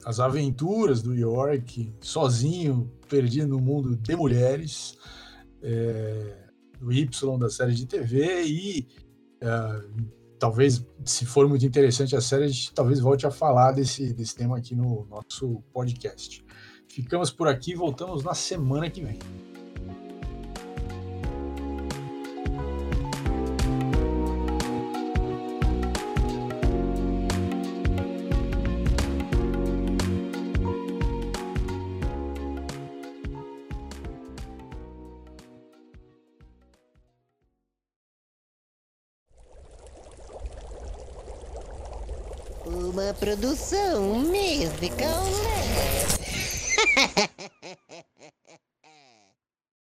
as 0.05 0.21
aventuras 0.21 1.03
do 1.03 1.13
York 1.13 1.93
sozinho, 2.01 2.89
perdido 3.09 3.49
no 3.49 3.61
mundo 3.61 3.97
de 3.97 4.15
mulheres, 4.15 4.97
é, 5.61 6.37
do 6.79 6.93
Y 6.93 7.37
da 7.37 7.51
série 7.51 7.75
de 7.75 7.85
TV 7.85 8.45
e 8.45 8.87
é, 9.41 9.83
talvez, 10.39 10.87
se 11.05 11.27
for 11.27 11.49
muito 11.49 11.67
interessante 11.67 12.15
a 12.15 12.21
série, 12.21 12.45
a 12.45 12.49
gente 12.49 12.73
talvez 12.73 13.01
volte 13.01 13.27
a 13.27 13.31
falar 13.33 13.73
desse, 13.73 14.15
desse 14.15 14.37
tema 14.37 14.57
aqui 14.57 14.77
no 14.77 15.05
nosso 15.07 15.65
podcast. 15.73 16.45
Ficamos 16.89 17.33
por 17.33 17.49
aqui, 17.49 17.75
voltamos 17.75 18.23
na 18.23 18.35
semana 18.35 18.89
que 18.89 19.03
vem. 19.03 19.19
Produção 43.15 44.03
musical. 44.03 45.25